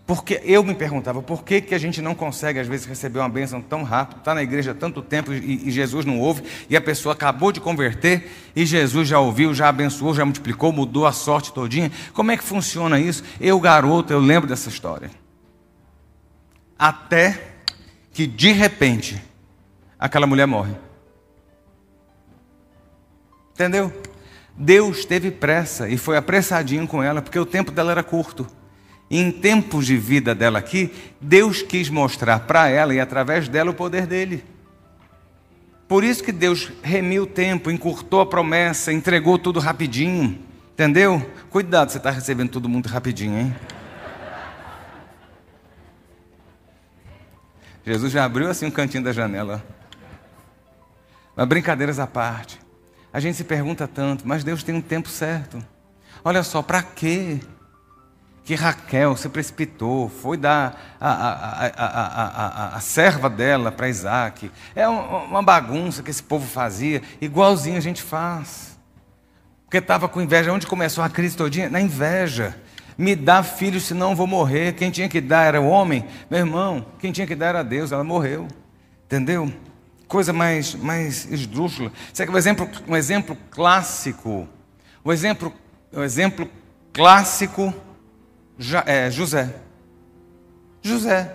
porque 0.08 0.40
eu 0.42 0.64
me 0.64 0.74
perguntava 0.74 1.20
por 1.20 1.44
que, 1.44 1.60
que 1.60 1.74
a 1.74 1.78
gente 1.78 2.00
não 2.00 2.14
consegue, 2.14 2.58
às 2.58 2.66
vezes, 2.66 2.86
receber 2.86 3.18
uma 3.18 3.28
bênção 3.28 3.60
tão 3.60 3.82
rápido, 3.82 4.20
está 4.20 4.34
na 4.34 4.42
igreja 4.42 4.74
tanto 4.74 5.02
tempo 5.02 5.34
e, 5.34 5.68
e, 5.68 5.70
Jesus 5.70 6.06
não 6.06 6.18
ouve, 6.18 6.42
e 6.66 6.74
a 6.74 6.80
pessoa 6.80 7.12
acabou 7.12 7.52
de 7.52 7.60
converter, 7.60 8.26
e 8.56 8.64
Jesus 8.64 9.06
já 9.06 9.20
ouviu, 9.20 9.52
já 9.52 9.68
abençoou, 9.68 10.14
já 10.14 10.24
multiplicou, 10.24 10.72
mudou 10.72 11.06
a 11.06 11.12
sorte 11.12 11.52
todinha. 11.52 11.92
Como 12.14 12.30
é 12.30 12.38
que 12.38 12.42
funciona 12.42 12.98
isso? 12.98 13.22
Eu, 13.38 13.60
garoto, 13.60 14.10
eu 14.10 14.18
lembro 14.18 14.48
dessa 14.48 14.70
história. 14.70 15.10
Até 16.78 17.56
que, 18.10 18.26
de 18.26 18.50
repente, 18.50 19.22
aquela 19.98 20.26
mulher 20.26 20.46
morre. 20.46 20.72
Entendeu? 23.52 23.92
Deus 24.56 25.04
teve 25.04 25.30
pressa 25.30 25.86
e 25.86 25.98
foi 25.98 26.16
apressadinho 26.16 26.88
com 26.88 27.02
ela, 27.02 27.20
porque 27.20 27.38
o 27.38 27.44
tempo 27.44 27.70
dela 27.70 27.90
era 27.90 28.02
curto. 28.02 28.46
Em 29.10 29.30
tempos 29.30 29.86
de 29.86 29.96
vida 29.96 30.34
dela 30.34 30.58
aqui, 30.58 30.92
Deus 31.20 31.62
quis 31.62 31.88
mostrar 31.88 32.40
para 32.40 32.68
ela 32.68 32.94
e 32.94 33.00
através 33.00 33.48
dela 33.48 33.70
o 33.70 33.74
poder 33.74 34.06
dele. 34.06 34.44
Por 35.88 36.04
isso 36.04 36.22
que 36.22 36.32
Deus 36.32 36.70
remiu 36.82 37.22
o 37.22 37.26
tempo, 37.26 37.70
encurtou 37.70 38.20
a 38.20 38.26
promessa, 38.26 38.92
entregou 38.92 39.38
tudo 39.38 39.58
rapidinho. 39.58 40.38
Entendeu? 40.74 41.28
Cuidado, 41.48 41.90
você 41.90 41.96
está 41.96 42.10
recebendo 42.10 42.50
tudo 42.50 42.68
muito 42.68 42.88
rapidinho, 42.88 43.38
hein? 43.38 43.56
Jesus 47.84 48.12
já 48.12 48.24
abriu 48.26 48.50
assim 48.50 48.66
um 48.66 48.70
cantinho 48.70 49.02
da 49.02 49.12
janela. 49.12 49.64
Mas 51.34 51.48
brincadeiras 51.48 51.98
à 51.98 52.06
parte. 52.06 52.60
A 53.10 53.18
gente 53.18 53.36
se 53.36 53.44
pergunta 53.44 53.88
tanto, 53.88 54.28
mas 54.28 54.44
Deus 54.44 54.62
tem 54.62 54.74
um 54.74 54.82
tempo 54.82 55.08
certo. 55.08 55.64
Olha 56.22 56.42
só, 56.42 56.60
para 56.60 56.82
quê? 56.82 57.40
Que 58.48 58.54
Raquel 58.54 59.14
se 59.14 59.28
precipitou, 59.28 60.08
foi 60.08 60.38
dar 60.38 60.96
a, 60.98 61.10
a, 61.10 61.66
a, 61.66 62.76
a 62.76 62.80
serva 62.80 63.28
dela 63.28 63.70
para 63.70 63.90
Isaac. 63.90 64.50
É 64.74 64.88
uma 64.88 65.42
bagunça 65.42 66.02
que 66.02 66.10
esse 66.10 66.22
povo 66.22 66.48
fazia, 66.48 67.02
igualzinho 67.20 67.76
a 67.76 67.80
gente 67.80 68.00
faz. 68.00 68.78
Porque 69.66 69.76
estava 69.76 70.08
com 70.08 70.22
inveja. 70.22 70.50
Onde 70.50 70.66
começou 70.66 71.04
a 71.04 71.10
crise 71.10 71.36
todinha? 71.36 71.68
Na 71.68 71.78
inveja. 71.78 72.56
Me 72.96 73.14
dá 73.14 73.42
filho, 73.42 73.78
senão 73.78 74.16
vou 74.16 74.26
morrer. 74.26 74.72
Quem 74.72 74.90
tinha 74.90 75.10
que 75.10 75.20
dar 75.20 75.44
era 75.44 75.60
o 75.60 75.68
homem. 75.68 76.06
Meu 76.30 76.38
irmão, 76.38 76.86
quem 76.98 77.12
tinha 77.12 77.26
que 77.26 77.34
dar 77.34 77.48
era 77.48 77.62
Deus. 77.62 77.92
Ela 77.92 78.02
morreu. 78.02 78.48
Entendeu? 79.04 79.52
Coisa 80.06 80.32
mais, 80.32 80.74
mais 80.74 81.30
esdrúxula. 81.30 81.92
Isso 82.10 82.22
aqui 82.22 82.32
é 82.32 82.34
um 82.34 82.38
exemplo, 82.38 82.70
um 82.88 82.96
exemplo 82.96 83.36
clássico. 83.50 84.48
O 85.04 85.10
um 85.10 85.12
exemplo, 85.12 85.52
um 85.92 86.02
exemplo 86.02 86.50
clássico 86.94 87.74
é, 88.86 89.10
José. 89.10 89.54
José. 90.82 91.34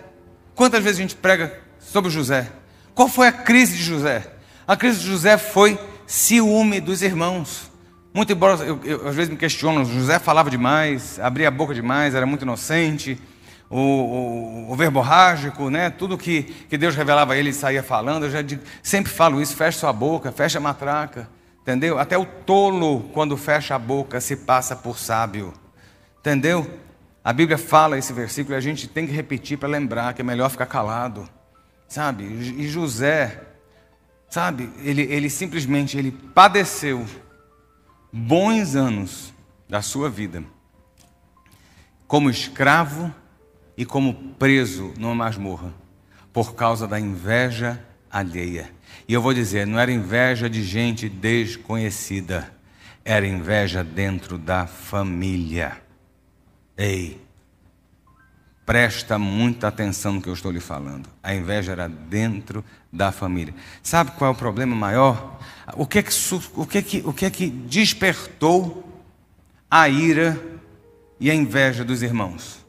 Quantas 0.54 0.82
vezes 0.82 0.98
a 0.98 1.02
gente 1.02 1.16
prega 1.16 1.58
sobre 1.78 2.10
José? 2.10 2.50
Qual 2.94 3.08
foi 3.08 3.26
a 3.26 3.32
crise 3.32 3.76
de 3.76 3.82
José? 3.82 4.32
A 4.66 4.76
crise 4.76 5.00
de 5.00 5.06
José 5.06 5.36
foi 5.36 5.78
ciúme 6.06 6.80
dos 6.80 7.02
irmãos. 7.02 7.70
Muito 8.12 8.32
embora 8.32 8.54
eu, 8.64 8.80
eu 8.84 9.08
às 9.08 9.14
vezes 9.14 9.30
me 9.30 9.36
questiono, 9.36 9.84
José 9.84 10.20
falava 10.20 10.48
demais, 10.48 11.18
abria 11.18 11.48
a 11.48 11.50
boca 11.50 11.74
demais, 11.74 12.14
era 12.14 12.24
muito 12.24 12.42
inocente, 12.42 13.20
o, 13.68 13.80
o, 13.80 14.72
o 14.72 14.76
verborrágico, 14.76 15.68
né? 15.68 15.90
tudo 15.90 16.16
que, 16.16 16.44
que 16.68 16.78
Deus 16.78 16.94
revelava 16.94 17.32
a 17.32 17.36
ele, 17.36 17.52
saía 17.52 17.82
falando. 17.82 18.26
Eu 18.26 18.30
já 18.30 18.40
digo, 18.42 18.62
sempre 18.82 19.10
falo 19.10 19.42
isso: 19.42 19.56
fecha 19.56 19.78
sua 19.78 19.92
boca, 19.92 20.30
fecha 20.30 20.58
a 20.58 20.60
matraca, 20.60 21.28
entendeu? 21.62 21.98
Até 21.98 22.16
o 22.16 22.24
tolo, 22.24 23.00
quando 23.12 23.36
fecha 23.36 23.74
a 23.74 23.78
boca, 23.78 24.20
se 24.20 24.36
passa 24.36 24.76
por 24.76 24.96
sábio, 24.96 25.52
entendeu? 26.20 26.70
A 27.24 27.32
Bíblia 27.32 27.56
fala 27.56 27.96
esse 27.96 28.12
versículo 28.12 28.54
e 28.54 28.58
a 28.58 28.60
gente 28.60 28.86
tem 28.86 29.06
que 29.06 29.12
repetir 29.12 29.56
para 29.56 29.66
lembrar 29.66 30.12
que 30.12 30.20
é 30.20 30.24
melhor 30.24 30.50
ficar 30.50 30.66
calado, 30.66 31.26
sabe? 31.88 32.22
E 32.22 32.68
José, 32.68 33.40
sabe? 34.28 34.70
Ele, 34.82 35.02
ele 35.02 35.30
simplesmente 35.30 35.96
ele 35.96 36.12
padeceu 36.12 37.06
bons 38.12 38.76
anos 38.76 39.32
da 39.66 39.80
sua 39.80 40.10
vida 40.10 40.44
como 42.06 42.28
escravo 42.28 43.12
e 43.74 43.86
como 43.86 44.34
preso 44.34 44.92
numa 44.98 45.14
masmorra 45.14 45.72
por 46.30 46.54
causa 46.54 46.86
da 46.86 47.00
inveja 47.00 47.82
alheia. 48.10 48.70
E 49.08 49.14
eu 49.14 49.22
vou 49.22 49.32
dizer, 49.32 49.66
não 49.66 49.78
era 49.78 49.90
inveja 49.90 50.48
de 50.48 50.62
gente 50.62 51.08
desconhecida, 51.08 52.52
era 53.02 53.26
inveja 53.26 53.82
dentro 53.82 54.36
da 54.36 54.66
família. 54.66 55.83
Ei, 56.76 57.20
presta 58.66 59.18
muita 59.18 59.68
atenção 59.68 60.14
no 60.14 60.22
que 60.22 60.28
eu 60.28 60.32
estou 60.34 60.50
lhe 60.50 60.60
falando. 60.60 61.08
A 61.22 61.34
inveja 61.34 61.72
era 61.72 61.88
dentro 61.88 62.64
da 62.92 63.12
família. 63.12 63.54
Sabe 63.82 64.12
qual 64.12 64.30
é 64.30 64.34
o 64.34 64.36
problema 64.36 64.74
maior? 64.74 65.38
O 65.74 65.86
que 65.86 65.98
é 65.98 66.02
que, 66.02 66.12
o 66.54 66.66
que, 66.66 66.78
é 66.78 66.82
que, 66.82 67.02
o 67.04 67.12
que, 67.12 67.26
é 67.26 67.30
que 67.30 67.48
despertou 67.48 69.02
a 69.70 69.88
ira 69.88 70.40
e 71.20 71.30
a 71.30 71.34
inveja 71.34 71.84
dos 71.84 72.02
irmãos? 72.02 72.64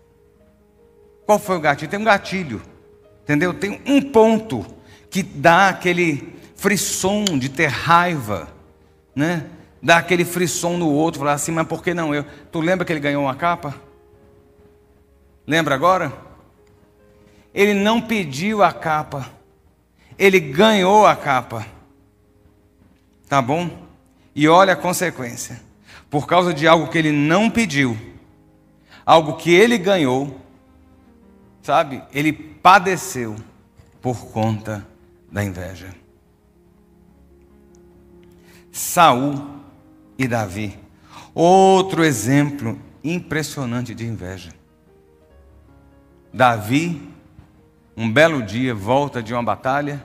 Qual 1.26 1.40
foi 1.40 1.58
o 1.58 1.60
gatilho? 1.60 1.90
Tem 1.90 2.00
um 2.00 2.04
gatilho, 2.04 2.62
entendeu? 3.24 3.54
Tem 3.54 3.82
um 3.86 4.02
ponto 4.02 4.66
que 5.10 5.24
dá 5.24 5.70
aquele 5.70 6.36
frisson 6.56 7.24
de 7.40 7.50
ter 7.50 7.68
raiva, 7.68 8.48
né? 9.16 9.48
Dá 9.82 9.98
aquele 9.98 10.26
frisson 10.26 10.78
no 10.78 10.90
outro, 10.90 11.20
falar 11.20 11.34
assim, 11.34 11.52
mas 11.52 11.68
por 11.68 11.84
que 11.84 11.94
não 11.94 12.14
eu? 12.14 12.24
Tu 12.52 12.60
lembra 12.60 12.86
que 12.86 12.94
ele 12.94 13.00
ganhou 13.00 13.24
uma 13.24 13.36
capa? 13.36 13.85
Lembra 15.48 15.76
agora? 15.76 16.12
Ele 17.54 17.74
não 17.74 18.02
pediu 18.02 18.64
a 18.64 18.74
capa, 18.74 19.30
ele 20.18 20.40
ganhou 20.40 21.06
a 21.06 21.16
capa. 21.16 21.66
Tá 23.28 23.42
bom? 23.42 23.86
E 24.34 24.48
olha 24.48 24.74
a 24.74 24.78
consequência. 24.78 25.62
Por 26.10 26.28
causa 26.28 26.54
de 26.54 26.68
algo 26.68 26.90
que 26.90 26.98
ele 26.98 27.12
não 27.12 27.50
pediu, 27.50 27.98
algo 29.06 29.38
que 29.38 29.54
ele 29.54 29.78
ganhou, 29.78 30.40
sabe? 31.62 32.04
Ele 32.14 32.32
padeceu 32.32 33.36
por 34.02 34.28
conta 34.28 34.86
da 35.32 35.44
inveja. 35.44 35.94
Saul 38.72 39.62
e 40.18 40.28
Davi, 40.28 40.78
outro 41.34 42.04
exemplo 42.04 42.80
impressionante 43.04 43.96
de 43.96 44.06
inveja. 44.06 44.54
Davi, 46.36 47.02
um 47.96 48.12
belo 48.12 48.44
dia, 48.44 48.76
volta 48.76 49.24
de 49.24 49.34
uma 49.34 49.42
batalha 49.42 50.04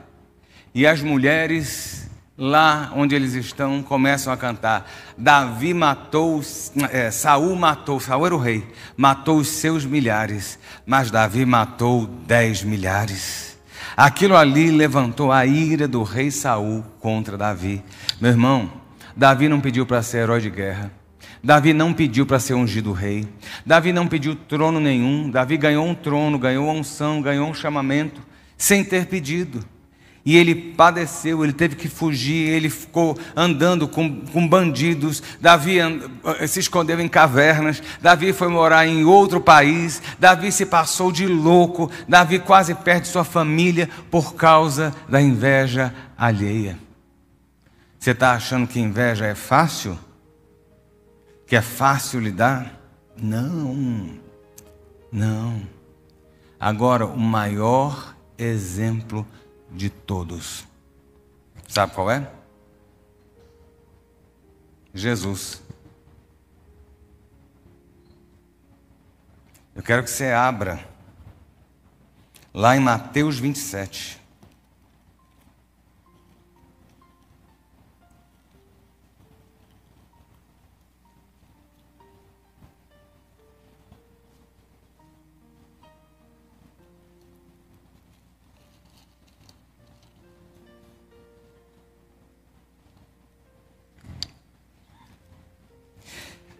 e 0.73 0.87
as 0.87 1.01
mulheres 1.01 2.09
lá 2.37 2.89
onde 2.95 3.13
eles 3.13 3.33
estão 3.33 3.83
começam 3.83 4.31
a 4.31 4.37
cantar. 4.37 4.89
Davi 5.17 5.73
matou, 5.73 6.41
é, 6.89 7.11
Saul 7.11 7.53
matou, 7.57 7.99
Saul 7.99 8.27
era 8.27 8.33
o 8.33 8.37
rei, 8.37 8.65
matou 8.95 9.39
os 9.39 9.49
seus 9.49 9.83
milhares, 9.83 10.57
mas 10.85 11.11
Davi 11.11 11.45
matou 11.45 12.07
dez 12.07 12.63
milhares. 12.63 13.59
Aquilo 13.97 14.37
ali 14.37 14.71
levantou 14.71 15.33
a 15.33 15.45
ira 15.45 15.85
do 15.85 16.01
rei 16.01 16.31
Saul 16.31 16.81
contra 17.01 17.37
Davi. 17.37 17.83
Meu 18.21 18.31
irmão, 18.31 18.71
Davi 19.17 19.49
não 19.49 19.59
pediu 19.59 19.85
para 19.85 20.01
ser 20.01 20.19
herói 20.19 20.39
de 20.39 20.49
guerra. 20.49 21.00
Davi 21.43 21.73
não 21.73 21.93
pediu 21.93 22.25
para 22.25 22.39
ser 22.39 22.53
ungido 22.53 22.91
rei. 22.91 23.27
Davi 23.65 23.91
não 23.91 24.07
pediu 24.07 24.35
trono 24.35 24.79
nenhum. 24.79 25.29
Davi 25.29 25.57
ganhou 25.57 25.85
um 25.85 25.95
trono, 25.95 26.37
ganhou 26.37 26.69
a 26.69 26.73
unção, 26.73 27.21
ganhou 27.21 27.49
um 27.49 27.53
chamamento, 27.53 28.21
sem 28.57 28.83
ter 28.83 29.07
pedido. 29.07 29.65
E 30.23 30.37
ele 30.37 30.53
padeceu, 30.53 31.43
ele 31.43 31.51
teve 31.51 31.75
que 31.75 31.89
fugir, 31.89 32.47
ele 32.47 32.69
ficou 32.69 33.17
andando 33.35 33.87
com, 33.87 34.21
com 34.27 34.47
bandidos. 34.47 35.23
Davi 35.41 35.79
eh, 35.79 36.47
se 36.47 36.59
escondeu 36.59 36.99
em 36.99 37.07
cavernas. 37.07 37.81
Davi 37.99 38.31
foi 38.31 38.47
morar 38.47 38.85
em 38.85 39.03
outro 39.03 39.41
país. 39.41 39.99
Davi 40.19 40.51
se 40.51 40.63
passou 40.63 41.11
de 41.11 41.25
louco. 41.25 41.89
Davi 42.07 42.37
quase 42.37 42.75
perde 42.75 43.07
sua 43.07 43.23
família 43.23 43.89
por 44.11 44.35
causa 44.35 44.93
da 45.09 45.19
inveja 45.19 45.91
alheia. 46.15 46.77
Você 47.97 48.11
está 48.11 48.33
achando 48.33 48.67
que 48.67 48.79
inveja 48.79 49.25
é 49.25 49.33
fácil? 49.33 49.97
Que 51.51 51.57
é 51.57 51.61
fácil 51.61 52.21
lidar? 52.21 52.79
Não, 53.21 54.17
não. 55.11 55.67
Agora, 56.57 57.05
o 57.05 57.19
maior 57.19 58.15
exemplo 58.37 59.27
de 59.69 59.89
todos. 59.89 60.65
Sabe 61.67 61.93
qual 61.93 62.09
é? 62.09 62.31
Jesus. 64.93 65.61
Eu 69.75 69.83
quero 69.83 70.05
que 70.05 70.09
você 70.09 70.27
abra 70.27 70.87
lá 72.53 72.77
em 72.77 72.79
Mateus 72.79 73.37
27. 73.37 74.20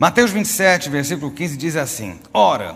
Mateus 0.02 0.32
27, 0.32 0.90
versículo 0.90 1.30
15 1.30 1.56
diz 1.56 1.76
assim: 1.76 2.20
Ora, 2.34 2.76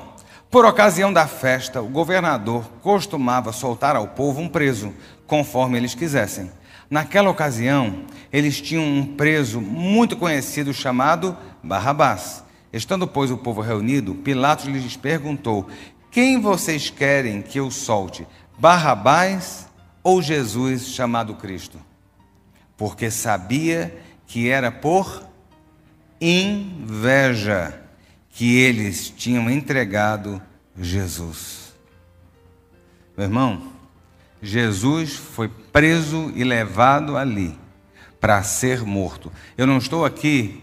por 0.51 0.63
ocasião 0.63 1.11
da 1.11 1.25
festa, 1.25 1.81
o 1.81 1.87
governador 1.87 2.69
costumava 2.83 3.51
soltar 3.51 3.95
ao 3.95 4.09
povo 4.09 4.39
um 4.39 4.47
preso, 4.47 4.93
conforme 5.25 5.75
eles 5.75 5.95
quisessem. 5.95 6.51
Naquela 6.87 7.31
ocasião, 7.31 8.03
eles 8.31 8.61
tinham 8.61 8.83
um 8.83 9.15
preso 9.15 9.59
muito 9.59 10.15
conhecido 10.15 10.71
chamado 10.71 11.35
Barrabás. 11.63 12.43
Estando, 12.71 13.07
pois, 13.07 13.31
o 13.31 13.37
povo 13.37 13.59
reunido, 13.59 14.13
Pilatos 14.13 14.65
lhes 14.65 14.95
perguntou: 14.95 15.67
Quem 16.11 16.39
vocês 16.39 16.91
querem 16.91 17.41
que 17.41 17.59
eu 17.59 17.71
solte, 17.71 18.27
Barrabás 18.55 19.67
ou 20.03 20.21
Jesus 20.21 20.89
chamado 20.89 21.33
Cristo? 21.33 21.79
Porque 22.77 23.09
sabia 23.09 23.97
que 24.27 24.47
era 24.47 24.71
por 24.71 25.33
inveja 26.19 27.81
que 28.29 28.57
eles 28.57 29.09
tinham 29.09 29.49
entregado 29.49 30.41
Jesus. 30.77 31.73
Meu 33.17 33.27
irmão, 33.27 33.71
Jesus 34.41 35.15
foi 35.15 35.47
preso 35.47 36.31
e 36.35 36.43
levado 36.43 37.17
ali 37.17 37.57
para 38.19 38.43
ser 38.43 38.83
morto. 38.83 39.31
Eu 39.57 39.65
não 39.65 39.77
estou 39.77 40.05
aqui 40.05 40.61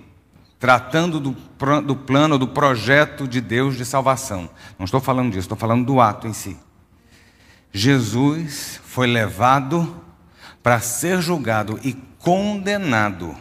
tratando 0.59 1.19
do, 1.19 1.37
do 1.83 1.97
plano, 1.97 2.39
do 2.39 2.47
projeto 2.47 3.27
de 3.27 3.41
Deus 3.41 3.77
de 3.77 3.85
salvação. 3.85 4.49
Não 4.79 4.85
estou 4.85 5.01
falando 5.01 5.31
disso, 5.31 5.41
estou 5.41 5.57
falando 5.57 5.85
do 5.85 6.01
ato 6.01 6.29
em 6.29 6.33
si. 6.33 6.57
Jesus 7.73 8.81
foi 8.85 9.07
levado 9.07 10.03
para 10.63 10.79
ser 10.79 11.21
julgado 11.21 11.81
e 11.83 11.95
condenado 12.19 13.35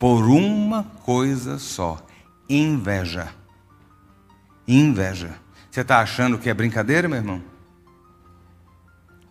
por 0.00 0.24
uma 0.24 0.82
coisa 1.04 1.58
só: 1.58 2.04
inveja. 2.48 3.28
Inveja. 4.66 5.34
Você 5.70 5.82
está 5.82 6.00
achando 6.00 6.38
que 6.38 6.48
é 6.48 6.54
brincadeira, 6.54 7.06
meu 7.06 7.18
irmão? 7.18 7.42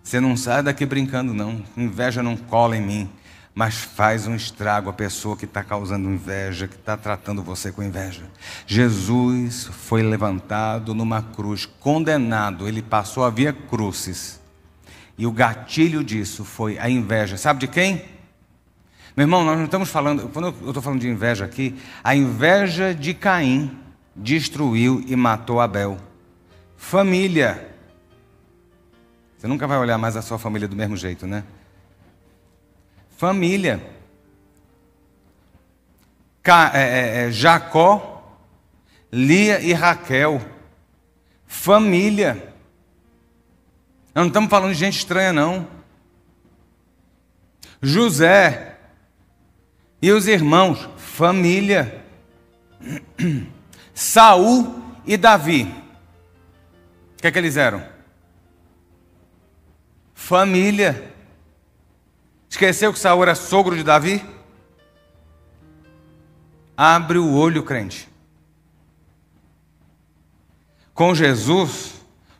Você 0.01 0.19
não 0.19 0.37
sai 0.37 0.63
daqui 0.63 0.85
brincando, 0.85 1.33
não. 1.33 1.63
Inveja 1.75 2.23
não 2.23 2.37
cola 2.37 2.77
em 2.77 2.81
mim, 2.81 3.09
mas 3.53 3.75
faz 3.75 4.27
um 4.27 4.35
estrago 4.35 4.89
a 4.89 4.93
pessoa 4.93 5.35
que 5.35 5.45
está 5.45 5.63
causando 5.63 6.09
inveja, 6.09 6.67
que 6.67 6.75
está 6.75 6.95
tratando 6.95 7.43
você 7.43 7.71
com 7.71 7.83
inveja. 7.83 8.23
Jesus 8.65 9.65
foi 9.65 10.01
levantado 10.03 10.93
numa 10.93 11.21
cruz, 11.21 11.65
condenado, 11.65 12.67
ele 12.67 12.81
passou 12.81 13.23
a 13.25 13.29
via 13.29 13.51
crucis. 13.51 14.39
E 15.17 15.25
o 15.25 15.31
gatilho 15.31 16.03
disso 16.03 16.45
foi 16.45 16.79
a 16.79 16.89
inveja. 16.89 17.37
Sabe 17.37 17.59
de 17.59 17.67
quem? 17.67 18.18
Meu 19.19 19.25
irmão, 19.25 19.43
nós 19.43 19.57
não 19.57 19.65
estamos 19.65 19.89
falando, 19.89 20.29
quando 20.29 20.47
eu 20.61 20.67
estou 20.69 20.81
falando 20.81 21.01
de 21.01 21.09
inveja 21.09 21.43
aqui, 21.43 21.77
a 22.01 22.15
inveja 22.15 22.95
de 22.95 23.13
Caim 23.13 23.77
destruiu 24.15 25.03
e 25.05 25.13
matou 25.13 25.59
Abel. 25.59 25.97
Família. 26.77 27.69
Você 29.37 29.45
nunca 29.45 29.67
vai 29.67 29.77
olhar 29.77 29.97
mais 29.97 30.15
a 30.15 30.21
sua 30.21 30.39
família 30.39 30.69
do 30.69 30.75
mesmo 30.77 30.95
jeito, 30.95 31.27
né? 31.27 31.43
Família. 33.17 33.85
Ca, 36.41 36.71
é, 36.73 36.79
é, 36.79 37.25
é 37.25 37.29
Jacó, 37.29 38.39
Lia 39.11 39.59
e 39.59 39.73
Raquel. 39.73 40.41
Família. 41.45 42.53
Nós 44.15 44.23
não 44.23 44.27
estamos 44.27 44.49
falando 44.49 44.71
de 44.71 44.79
gente 44.79 44.97
estranha, 44.97 45.33
não. 45.33 45.67
José, 47.81 48.68
e 50.01 50.11
os 50.11 50.27
irmãos, 50.27 50.87
família. 50.97 52.03
Saul 53.93 54.81
e 55.05 55.17
Davi. 55.17 55.63
O 57.13 57.21
que 57.21 57.27
é 57.27 57.31
que 57.31 57.37
eles 57.37 57.57
eram? 57.57 57.83
Família. 60.13 61.13
Esqueceu 62.49 62.93
que 62.93 62.99
Saul 62.99 63.23
era 63.23 63.35
sogro 63.35 63.75
de 63.75 63.83
Davi? 63.83 64.23
Abre 66.77 67.17
o 67.17 67.33
olho, 67.33 67.63
crente. 67.63 68.07
Com 70.93 71.13
Jesus 71.13 71.95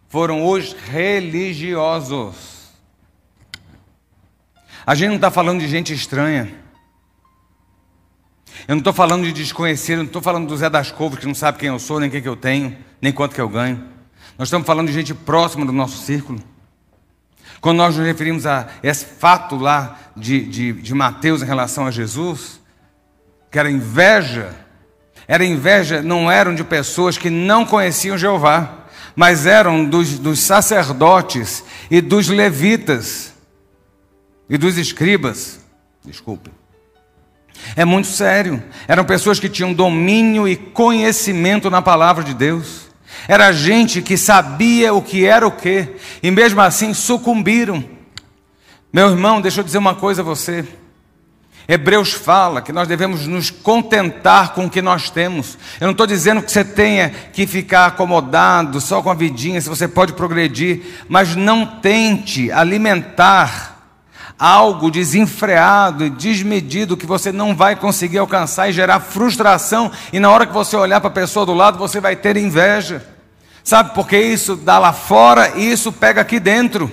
foram 0.08 0.48
os 0.48 0.72
religiosos. 0.74 2.70
A 4.86 4.96
gente 4.96 5.10
não 5.10 5.16
está 5.18 5.30
falando 5.30 5.60
de 5.60 5.68
gente 5.68 5.94
estranha. 5.94 6.69
Eu 8.68 8.76
não 8.76 8.80
estou 8.80 8.94
falando 8.94 9.24
de 9.24 9.34
desconhecido, 9.34 10.00
não 10.00 10.06
estou 10.06 10.22
falando 10.22 10.48
do 10.48 10.58
Zé 10.58 10.70
das 10.70 10.92
Covas 10.92 11.20
que 11.20 11.26
não 11.26 11.36
sabe 11.36 11.58
quem 11.58 11.70
eu 11.70 11.80
sou, 11.80 12.00
nem 12.00 12.10
o 12.10 12.12
que 12.12 12.28
eu 12.28 12.36
tenho, 12.36 12.78
nem 13.02 13.12
quanto 13.12 13.36
que 13.36 13.42
eu 13.42 13.50
ganho. 13.50 13.84
Nós 14.38 14.48
estamos 14.48 14.66
falando 14.66 14.88
de 14.88 14.94
gente 14.94 15.14
próxima 15.14 15.66
do 15.66 15.72
nosso 15.72 16.06
círculo. 16.06 16.40
Quando 17.62 17.78
nós 17.78 17.96
nos 17.98 18.06
referimos 18.06 18.46
a 18.46 18.68
esse 18.82 19.06
fato 19.06 19.58
lá 19.58 20.00
de, 20.16 20.46
de, 20.46 20.74
de 20.74 20.94
Mateus 20.94 21.42
em 21.42 21.46
relação 21.46 21.86
a 21.86 21.92
Jesus, 21.92 22.60
que 23.52 23.60
era 23.60 23.70
inveja, 23.70 24.56
era 25.28 25.44
inveja, 25.44 26.02
não 26.02 26.32
eram 26.32 26.56
de 26.56 26.64
pessoas 26.64 27.18
que 27.18 27.30
não 27.30 27.66
conheciam 27.66 28.18
Jeová, 28.18 28.86
mas 29.16 29.46
eram 29.46 29.84
dos, 29.84 30.18
dos 30.18 30.40
sacerdotes 30.40 31.64
e 31.92 32.00
dos 32.00 32.30
levitas 32.30 33.34
e 34.50 34.58
dos 34.58 34.78
escribas. 34.78 35.60
Desculpe. 36.06 36.50
É 37.76 37.86
muito 37.86 38.08
sério. 38.08 38.64
Eram 38.88 39.04
pessoas 39.04 39.40
que 39.40 39.50
tinham 39.50 39.74
domínio 39.74 40.48
e 40.48 40.56
conhecimento 40.56 41.70
na 41.70 41.82
palavra 41.82 42.24
de 42.24 42.34
Deus. 42.34 42.90
Era 43.28 43.52
gente 43.52 44.02
que 44.02 44.18
sabia 44.18 44.94
o 44.94 45.02
que 45.02 45.26
era 45.26 45.46
o 45.46 45.52
que, 45.52 45.88
e 46.24 46.32
mesmo 46.32 46.62
assim 46.62 46.94
sucumbiram. 46.94 47.84
Meu 48.92 49.10
irmão, 49.10 49.40
deixa 49.40 49.60
eu 49.60 49.64
dizer 49.64 49.78
uma 49.78 49.96
coisa 49.96 50.22
a 50.22 50.26
você. 50.26 50.66
Hebreus 51.68 52.12
fala 52.12 52.64
que 52.64 52.74
nós 52.74 52.88
devemos 52.88 53.28
nos 53.28 53.52
contentar 53.52 54.54
com 54.54 54.66
o 54.66 54.70
que 54.70 54.82
nós 54.82 55.12
temos. 55.12 55.56
Eu 55.80 55.86
não 55.86 55.92
estou 55.92 56.08
dizendo 56.08 56.42
que 56.42 56.52
você 56.52 56.66
tenha 56.66 57.12
que 57.12 57.46
ficar 57.46 57.86
acomodado 57.86 58.82
só 58.82 59.04
com 59.04 59.12
a 59.12 59.14
vidinha, 59.14 59.62
se 59.62 59.70
você 59.70 59.88
pode 59.88 60.14
progredir, 60.14 60.82
mas 61.08 61.36
não 61.36 61.64
tente 61.68 62.52
alimentar 62.52 63.79
algo 64.40 64.90
desenfreado 64.90 66.06
e 66.06 66.10
desmedido 66.10 66.96
que 66.96 67.06
você 67.06 67.30
não 67.30 67.54
vai 67.54 67.76
conseguir 67.76 68.20
alcançar 68.20 68.70
e 68.70 68.74
gerar 68.74 69.02
frustração, 69.02 69.92
e 70.14 70.20
na 70.20 70.32
hora 70.32 70.48
que 70.48 70.54
você 70.54 70.78
olhar 70.78 71.02
para 71.02 71.10
a 71.10 71.14
pessoa 71.14 71.46
do 71.46 71.54
lado, 71.54 71.78
você 71.78 72.00
vai 72.00 72.16
ter 72.16 72.38
inveja. 72.38 73.06
Sabe, 73.62 73.94
porque 73.94 74.18
isso 74.18 74.56
dá 74.56 74.80
lá 74.80 74.94
fora 74.94 75.58
e 75.58 75.70
isso 75.70 75.92
pega 75.92 76.22
aqui 76.22 76.40
dentro. 76.40 76.90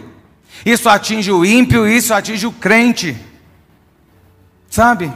Isso 0.64 0.88
atinge 0.88 1.30
o 1.30 1.44
ímpio, 1.44 1.86
isso 1.86 2.12
atinge 2.12 2.46
o 2.46 2.52
crente. 2.52 3.16
Sabe? 4.68 5.12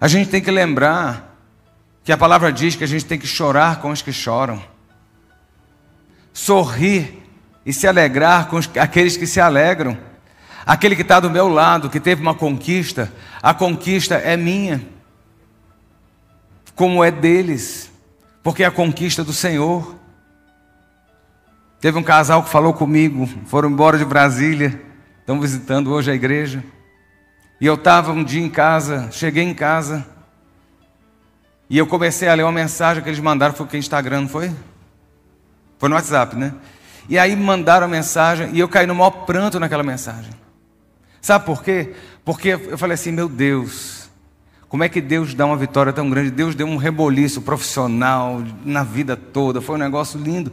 A 0.00 0.08
gente 0.08 0.28
tem 0.28 0.42
que 0.42 0.50
lembrar 0.50 1.36
que 2.02 2.10
a 2.10 2.18
palavra 2.18 2.52
diz 2.52 2.74
que 2.74 2.82
a 2.82 2.86
gente 2.86 3.04
tem 3.04 3.18
que 3.18 3.26
chorar 3.26 3.80
com 3.80 3.90
os 3.90 4.02
que 4.02 4.12
choram, 4.12 4.60
sorrir 6.32 7.19
e 7.64 7.72
se 7.72 7.86
alegrar 7.86 8.48
com 8.48 8.58
aqueles 8.80 9.16
que 9.16 9.26
se 9.26 9.40
alegram. 9.40 9.96
Aquele 10.64 10.94
que 10.94 11.02
está 11.02 11.20
do 11.20 11.30
meu 11.30 11.48
lado, 11.48 11.90
que 11.90 12.00
teve 12.00 12.22
uma 12.22 12.34
conquista, 12.34 13.12
a 13.42 13.52
conquista 13.52 14.14
é 14.16 14.36
minha, 14.36 14.86
como 16.74 17.02
é 17.02 17.10
deles, 17.10 17.90
porque 18.42 18.62
é 18.62 18.66
a 18.66 18.70
conquista 18.70 19.24
do 19.24 19.32
Senhor. 19.32 19.96
Teve 21.80 21.98
um 21.98 22.02
casal 22.02 22.42
que 22.42 22.50
falou 22.50 22.74
comigo, 22.74 23.28
foram 23.46 23.70
embora 23.70 23.98
de 23.98 24.04
Brasília, 24.04 24.80
estão 25.18 25.40
visitando 25.40 25.90
hoje 25.92 26.10
a 26.10 26.14
igreja. 26.14 26.62
E 27.60 27.66
eu 27.66 27.74
estava 27.74 28.12
um 28.12 28.24
dia 28.24 28.42
em 28.42 28.50
casa, 28.50 29.08
cheguei 29.10 29.44
em 29.44 29.54
casa, 29.54 30.06
e 31.68 31.78
eu 31.78 31.86
comecei 31.86 32.28
a 32.28 32.34
ler 32.34 32.42
uma 32.42 32.52
mensagem 32.52 33.02
que 33.02 33.08
eles 33.08 33.20
mandaram, 33.20 33.54
foi 33.54 33.66
o 33.72 33.76
Instagram, 33.76 34.22
não 34.22 34.28
foi? 34.28 34.50
Foi 35.78 35.88
no 35.88 35.94
WhatsApp, 35.94 36.36
né? 36.36 36.52
E 37.08 37.18
aí 37.18 37.34
mandaram 37.34 37.86
a 37.86 37.88
mensagem 37.88 38.50
e 38.52 38.60
eu 38.60 38.68
caí 38.68 38.86
no 38.86 38.94
maior 38.94 39.10
pranto 39.10 39.58
naquela 39.58 39.82
mensagem. 39.82 40.32
Sabe 41.20 41.44
por 41.44 41.62
quê? 41.62 41.94
Porque 42.24 42.48
eu 42.50 42.78
falei 42.78 42.94
assim, 42.94 43.12
meu 43.12 43.28
Deus, 43.28 44.10
como 44.68 44.84
é 44.84 44.88
que 44.88 45.00
Deus 45.00 45.34
dá 45.34 45.44
uma 45.44 45.56
vitória 45.56 45.92
tão 45.92 46.08
grande? 46.08 46.30
Deus 46.30 46.54
deu 46.54 46.66
um 46.66 46.76
reboliço 46.76 47.42
profissional 47.42 48.42
na 48.64 48.84
vida 48.84 49.16
toda, 49.16 49.60
foi 49.60 49.74
um 49.74 49.78
negócio 49.78 50.18
lindo. 50.20 50.52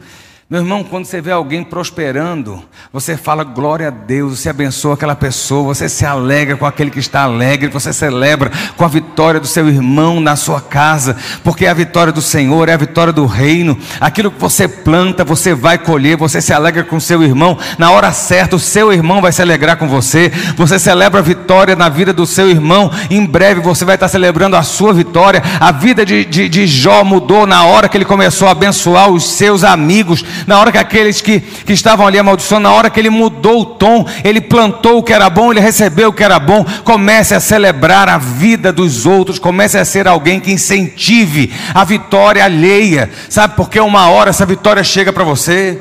Meu 0.50 0.62
irmão, 0.62 0.82
quando 0.82 1.04
você 1.04 1.20
vê 1.20 1.30
alguém 1.30 1.62
prosperando, 1.62 2.64
você 2.90 3.18
fala 3.18 3.44
glória 3.44 3.88
a 3.88 3.90
Deus, 3.90 4.38
você 4.38 4.48
abençoa 4.48 4.94
aquela 4.94 5.14
pessoa, 5.14 5.74
você 5.74 5.90
se 5.90 6.06
alegra 6.06 6.56
com 6.56 6.64
aquele 6.64 6.90
que 6.90 6.98
está 6.98 7.20
alegre, 7.20 7.68
você 7.68 7.92
celebra 7.92 8.50
com 8.74 8.82
a 8.82 8.88
vitória 8.88 9.38
do 9.38 9.46
seu 9.46 9.68
irmão 9.68 10.20
na 10.22 10.36
sua 10.36 10.58
casa, 10.58 11.18
porque 11.44 11.66
a 11.66 11.74
vitória 11.74 12.14
do 12.14 12.22
Senhor 12.22 12.66
é 12.66 12.72
a 12.72 12.78
vitória 12.78 13.12
do 13.12 13.26
reino. 13.26 13.76
Aquilo 14.00 14.30
que 14.30 14.40
você 14.40 14.66
planta, 14.66 15.22
você 15.22 15.52
vai 15.52 15.76
colher, 15.76 16.16
você 16.16 16.40
se 16.40 16.50
alegra 16.50 16.82
com 16.82 16.98
seu 16.98 17.22
irmão, 17.22 17.58
na 17.76 17.90
hora 17.90 18.10
certa, 18.10 18.56
o 18.56 18.58
seu 18.58 18.90
irmão 18.90 19.20
vai 19.20 19.32
se 19.32 19.42
alegrar 19.42 19.76
com 19.76 19.86
você, 19.86 20.32
você 20.56 20.78
celebra 20.78 21.20
a 21.20 21.22
vitória 21.22 21.76
na 21.76 21.90
vida 21.90 22.10
do 22.10 22.24
seu 22.24 22.48
irmão, 22.48 22.90
em 23.10 23.26
breve 23.26 23.60
você 23.60 23.84
vai 23.84 23.96
estar 23.96 24.08
celebrando 24.08 24.56
a 24.56 24.62
sua 24.62 24.94
vitória. 24.94 25.42
A 25.60 25.72
vida 25.72 26.06
de, 26.06 26.24
de, 26.24 26.48
de 26.48 26.66
Jó 26.66 27.04
mudou 27.04 27.46
na 27.46 27.66
hora 27.66 27.86
que 27.86 27.98
ele 27.98 28.06
começou 28.06 28.48
a 28.48 28.52
abençoar 28.52 29.10
os 29.10 29.32
seus 29.32 29.62
amigos 29.62 30.24
na 30.46 30.58
hora 30.58 30.72
que 30.72 30.78
aqueles 30.78 31.20
que, 31.20 31.40
que 31.40 31.72
estavam 31.72 32.06
ali 32.06 32.18
amaldiçoando, 32.18 32.64
na 32.64 32.72
hora 32.72 32.90
que 32.90 32.98
ele 32.98 33.10
mudou 33.10 33.62
o 33.62 33.64
tom, 33.64 34.06
ele 34.24 34.40
plantou 34.40 34.98
o 34.98 35.02
que 35.02 35.12
era 35.12 35.28
bom, 35.28 35.50
ele 35.50 35.60
recebeu 35.60 36.08
o 36.08 36.12
que 36.12 36.24
era 36.24 36.38
bom, 36.38 36.64
comece 36.84 37.34
a 37.34 37.40
celebrar 37.40 38.08
a 38.08 38.18
vida 38.18 38.72
dos 38.72 39.06
outros, 39.06 39.38
comece 39.38 39.78
a 39.78 39.84
ser 39.84 40.06
alguém 40.06 40.40
que 40.40 40.52
incentive 40.52 41.52
a 41.74 41.84
vitória 41.84 42.44
alheia, 42.44 43.10
sabe? 43.28 43.54
Porque 43.56 43.80
uma 43.80 44.08
hora 44.08 44.30
essa 44.30 44.46
vitória 44.46 44.82
chega 44.84 45.12
para 45.12 45.24
você, 45.24 45.80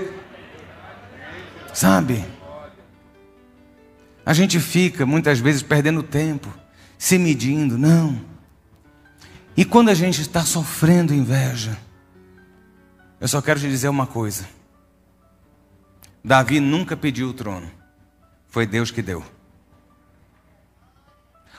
sabe? 1.74 2.24
A 4.26 4.34
gente 4.34 4.60
fica 4.60 5.05
muitas 5.05 5.39
vezes 5.39 5.62
perdendo 5.62 6.03
tempo, 6.03 6.53
se 6.97 7.18
medindo, 7.18 7.78
não. 7.78 8.20
E 9.55 9.66
quando 9.66 9.89
a 9.89 9.93
gente 9.93 10.22
está 10.22 10.41
sofrendo 10.41 11.14
inveja, 11.14 11.78
eu 13.20 13.28
só 13.28 13.41
quero 13.41 13.59
te 13.59 13.68
dizer 13.68 13.89
uma 13.89 14.07
coisa. 14.07 14.47
Davi 16.24 16.59
nunca 16.59 16.97
pediu 16.97 17.30
o 17.30 17.34
trono, 17.34 17.70
foi 18.47 18.65
Deus 18.65 18.91
que 18.91 19.01
deu. 19.01 19.24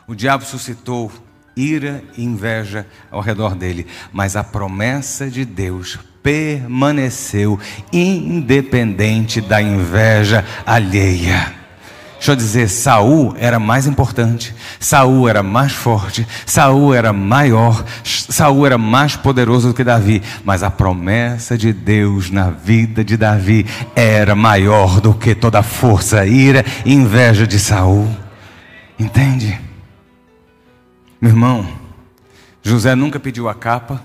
O 0.07 0.15
diabo 0.15 0.45
suscitou 0.45 1.13
ira 1.57 2.05
e 2.17 2.23
inveja 2.23 2.87
ao 3.11 3.21
redor 3.21 3.55
dele, 3.55 3.87
mas 4.13 4.37
a 4.37 4.45
promessa 4.45 5.29
de 5.29 5.45
Deus 5.45 5.99
permaneceu 6.23 7.59
independente 7.93 9.41
da 9.41 9.61
inveja 9.61 10.45
alheia. 10.65 11.55
Deixa 12.19 12.33
eu 12.33 12.37
dizer, 12.37 12.69
Saul 12.69 13.35
era 13.39 13.61
mais 13.61 13.87
importante, 13.87 14.53
Saul 14.81 15.29
era 15.29 15.41
mais 15.41 15.73
forte, 15.73 16.27
Saul 16.45 16.93
era 16.93 17.13
maior, 17.13 17.85
Saul 18.03 18.67
era 18.67 18.77
mais 18.77 19.15
poderoso 19.15 19.69
do 19.69 19.75
que 19.75 19.85
Davi, 19.85 20.21
mas 20.45 20.65
a 20.65 20.71
promessa 20.71 21.57
de 21.57 21.73
Deus 21.73 22.29
na 22.29 22.51
vida 22.51 23.05
de 23.05 23.17
Davi 23.17 23.65
era 23.95 24.35
maior 24.35 25.01
do 25.01 25.15
que 25.15 25.33
toda 25.33 25.61
a 25.61 25.63
força, 25.63 26.27
ira 26.27 26.65
e 26.85 26.93
inveja 26.93 27.47
de 27.47 27.59
Saul. 27.59 28.09
Entende? 28.99 29.59
Meu 31.21 31.31
irmão, 31.31 31.69
José 32.65 32.97
nunca 32.97 33.21
pediu 33.21 33.49
a 33.49 33.55
capa, 33.55 34.03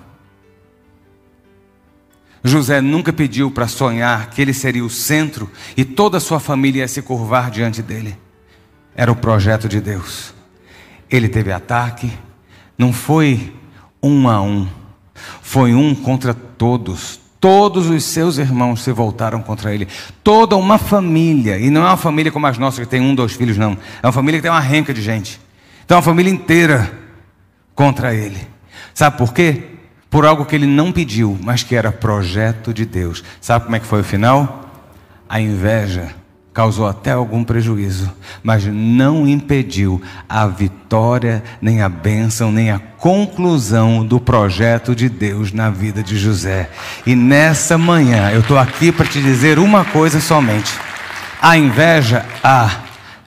José 2.43 2.81
nunca 2.81 3.13
pediu 3.13 3.49
para 3.49 3.67
sonhar 3.67 4.29
que 4.29 4.41
ele 4.41 4.53
seria 4.53 4.83
o 4.83 4.89
centro 4.89 5.49
e 5.77 5.85
toda 5.85 6.17
a 6.17 6.19
sua 6.19 6.39
família 6.39 6.81
ia 6.81 6.87
se 6.87 7.01
curvar 7.01 7.49
diante 7.49 7.81
dele. 7.81 8.17
Era 8.95 9.11
o 9.11 9.15
projeto 9.15 9.69
de 9.69 9.79
Deus. 9.79 10.33
Ele 11.09 11.29
teve 11.29 11.51
ataque, 11.51 12.11
não 12.77 12.91
foi 12.91 13.53
um 14.01 14.27
a 14.27 14.41
um, 14.41 14.67
foi 15.41 15.73
um 15.73 15.95
contra 15.95 16.33
todos. 16.33 17.21
Todos 17.39 17.89
os 17.89 18.03
seus 18.03 18.37
irmãos 18.37 18.81
se 18.81 18.91
voltaram 18.91 19.41
contra 19.41 19.73
ele. 19.73 19.87
Toda 20.23 20.55
uma 20.55 20.77
família, 20.77 21.57
e 21.57 21.69
não 21.69 21.81
é 21.81 21.87
uma 21.87 21.97
família 21.97 22.31
como 22.31 22.47
as 22.47 22.57
nossas 22.57 22.85
que 22.85 22.89
tem 22.89 23.01
um, 23.01 23.13
dois 23.13 23.33
filhos, 23.33 23.57
não. 23.57 23.77
É 24.01 24.07
uma 24.07 24.13
família 24.13 24.39
que 24.39 24.43
tem 24.43 24.51
uma 24.51 24.61
renca 24.61 24.93
de 24.93 25.01
gente. 25.01 25.41
Então, 25.83 25.95
é 25.95 25.97
uma 25.97 26.03
família 26.03 26.31
inteira 26.31 26.91
contra 27.75 28.13
ele. 28.13 28.47
Sabe 28.93 29.17
por 29.17 29.33
quê? 29.33 29.72
Por 30.13 30.27
algo 30.27 30.45
que 30.45 30.55
ele 30.55 30.67
não 30.67 30.91
pediu, 30.91 31.35
mas 31.41 31.63
que 31.63 31.75
era 31.75 31.91
projeto 31.91 32.71
de 32.71 32.85
Deus. 32.85 33.23
Sabe 33.41 33.65
como 33.65 33.75
é 33.75 33.79
que 33.79 33.87
foi 33.87 34.01
o 34.01 34.03
final? 34.03 34.69
A 35.27 35.41
inveja 35.41 36.09
causou 36.53 36.87
até 36.87 37.13
algum 37.13 37.43
prejuízo, 37.43 38.13
mas 38.43 38.63
não 38.63 39.27
impediu 39.27 39.99
a 40.29 40.45
vitória, 40.45 41.43
nem 41.59 41.81
a 41.81 41.89
bênção, 41.89 42.51
nem 42.51 42.69
a 42.69 42.77
conclusão 42.77 44.05
do 44.05 44.19
projeto 44.19 44.95
de 44.95 45.09
Deus 45.09 45.51
na 45.51 45.71
vida 45.71 46.03
de 46.03 46.15
José. 46.15 46.69
E 47.07 47.15
nessa 47.15 47.75
manhã 47.75 48.29
eu 48.29 48.41
estou 48.41 48.59
aqui 48.59 48.91
para 48.91 49.07
te 49.07 49.19
dizer 49.19 49.57
uma 49.57 49.83
coisa 49.83 50.21
somente: 50.21 50.71
a 51.41 51.57
inveja 51.57 52.23
há 52.43 52.82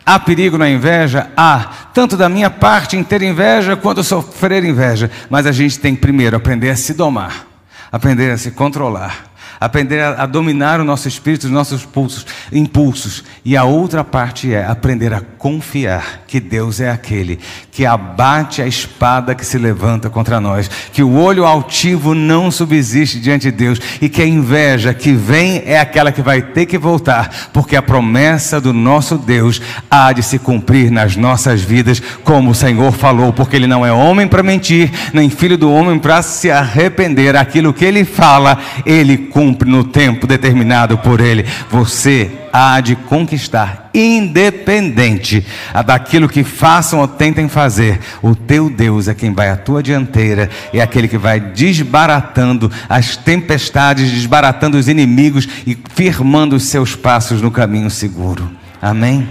Há 0.09 0.21
perigo 0.21 0.57
na 0.57 0.71
inveja? 0.71 1.29
Há. 1.37 1.89
Tanto 1.93 2.17
da 2.17 2.29
minha 2.29 2.49
parte 2.49 2.97
em 2.97 3.03
ter 3.03 3.23
inveja 3.23 3.75
quanto 3.75 4.05
sofrer 4.05 4.63
inveja. 4.65 5.11
Mas 5.29 5.47
a 5.47 5.53
gente 5.53 5.81
tem 5.81 5.97
que 5.97 6.01
primeiro 6.01 6.37
aprender 6.37 6.71
a 6.71 6.77
se 6.77 6.95
domar, 6.95 7.45
aprender 7.91 8.31
a 8.31 8.39
se 8.39 8.53
controlar 8.53 9.27
aprender 9.61 10.01
a, 10.01 10.27
dominar 10.27 10.81
o 10.81 10.85
nosso 10.85 11.09
espírito, 11.09 11.45
os 11.45 11.51
nossos 11.51 11.85
pulsos, 11.85 12.27
impulsos. 12.53 13.25
E 13.45 13.57
a 13.57 13.65
outra 13.65 14.05
parte 14.05 14.53
é 14.53 14.65
aprender 14.65 15.13
a 15.13 15.21
confiar 15.21 16.23
que 16.27 16.41
Deus 16.41 16.81
é 16.81 16.91
aquele 16.91 17.41
que 17.77 17.85
abate 17.85 18.62
a 18.62 18.66
espada 18.66 19.35
que 19.35 19.45
se 19.45 19.59
levanta 19.59 20.09
contra 20.09 20.41
nós, 20.41 20.70
que 20.95 21.03
o 21.03 21.12
olho 21.12 21.45
altivo 21.45 22.14
não 22.14 22.51
subsiste 22.51 23.20
diante 23.20 23.51
de 23.51 23.53
Deus 23.55 23.79
e 24.01 24.09
que 24.09 24.22
a 24.22 24.27
inveja 24.27 24.95
que 24.95 25.12
vem 25.12 25.62
é 25.66 25.79
aquela 25.79 26.11
que 26.11 26.22
vai 26.22 26.41
ter 26.41 26.64
que 26.64 26.79
voltar, 26.79 27.51
porque 27.53 27.77
a 27.77 27.83
promessa 27.83 28.62
do 28.62 28.72
nosso 28.72 29.18
Deus 29.18 29.61
há 29.91 30.11
de 30.11 30.22
se 30.22 30.39
cumprir 30.39 30.91
nas 30.91 31.16
nossas 31.16 31.61
vidas, 31.61 32.01
como 32.24 32.53
o 32.53 32.55
Senhor 32.55 32.93
falou, 32.93 33.31
porque 33.31 33.57
ele 33.57 33.66
não 33.66 33.85
é 33.85 33.93
homem 33.93 34.27
para 34.27 34.43
mentir, 34.43 34.91
nem 35.12 35.29
filho 35.29 35.59
do 35.59 35.70
homem 35.70 35.99
para 35.99 36.22
se 36.22 36.51
arrepender. 36.51 37.37
Aquilo 37.37 37.74
que 37.74 37.85
ele 37.85 38.07
fala, 38.07 38.59
ele 38.87 39.18
cumpre 39.18 39.68
no 39.68 39.85
tempo 39.85 40.27
determinado 40.27 40.97
por 40.97 41.20
Ele. 41.20 41.45
Você 41.70 42.31
há 42.57 42.81
de 42.81 42.97
conquistar, 42.97 43.91
independente 43.93 45.47
daquilo 45.85 46.29
que 46.29 46.43
façam 46.43 47.01
ou 47.01 47.07
tentem 47.07 47.49
fazer. 47.49 48.01
O 48.23 48.35
teu 48.35 48.71
Deus 48.71 49.09
é 49.09 49.15
quem 49.15 49.33
vai 49.33 49.51
à 49.51 49.57
tua 49.57 49.83
dianteira, 49.83 50.49
é 50.73 50.81
aquele 50.81 51.07
que 51.07 51.19
vai 51.19 51.39
desbaratando 51.39 52.73
as 52.89 53.17
tempestades, 53.17 54.11
desbaratando 54.11 54.79
os 54.79 54.89
inimigos 54.89 55.47
e 55.67 55.77
firmando 55.95 56.57
os 56.57 56.65
seus 56.65 56.97
passos 56.97 57.43
no 57.43 57.51
caminho 57.51 57.91
seguro. 57.91 58.51
Amém? 58.81 59.29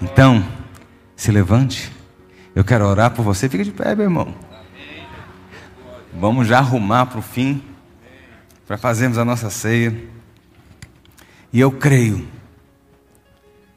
Então, 0.00 0.44
se 1.16 1.32
levante. 1.32 1.90
Eu 2.54 2.62
quero 2.62 2.86
orar 2.86 3.10
por 3.10 3.24
você. 3.24 3.48
Fica 3.48 3.64
de 3.64 3.72
pé, 3.72 3.94
meu 3.96 4.04
irmão. 4.04 4.34
Vamos 6.12 6.46
já 6.46 6.58
arrumar 6.58 7.06
para 7.06 7.18
o 7.18 7.22
fim 7.22 7.60
para 8.66 8.78
fazermos 8.78 9.18
a 9.18 9.24
nossa 9.24 9.50
ceia. 9.50 9.94
E 11.52 11.60
eu 11.60 11.70
creio, 11.70 12.26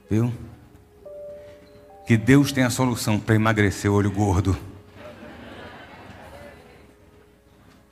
viu? 0.09 0.33
Que 2.05 2.15
Deus 2.15 2.51
tem 2.51 2.63
a 2.63 2.69
solução 2.69 3.19
para 3.19 3.35
emagrecer 3.35 3.91
o 3.91 3.95
olho 3.95 4.11
gordo. 4.11 4.57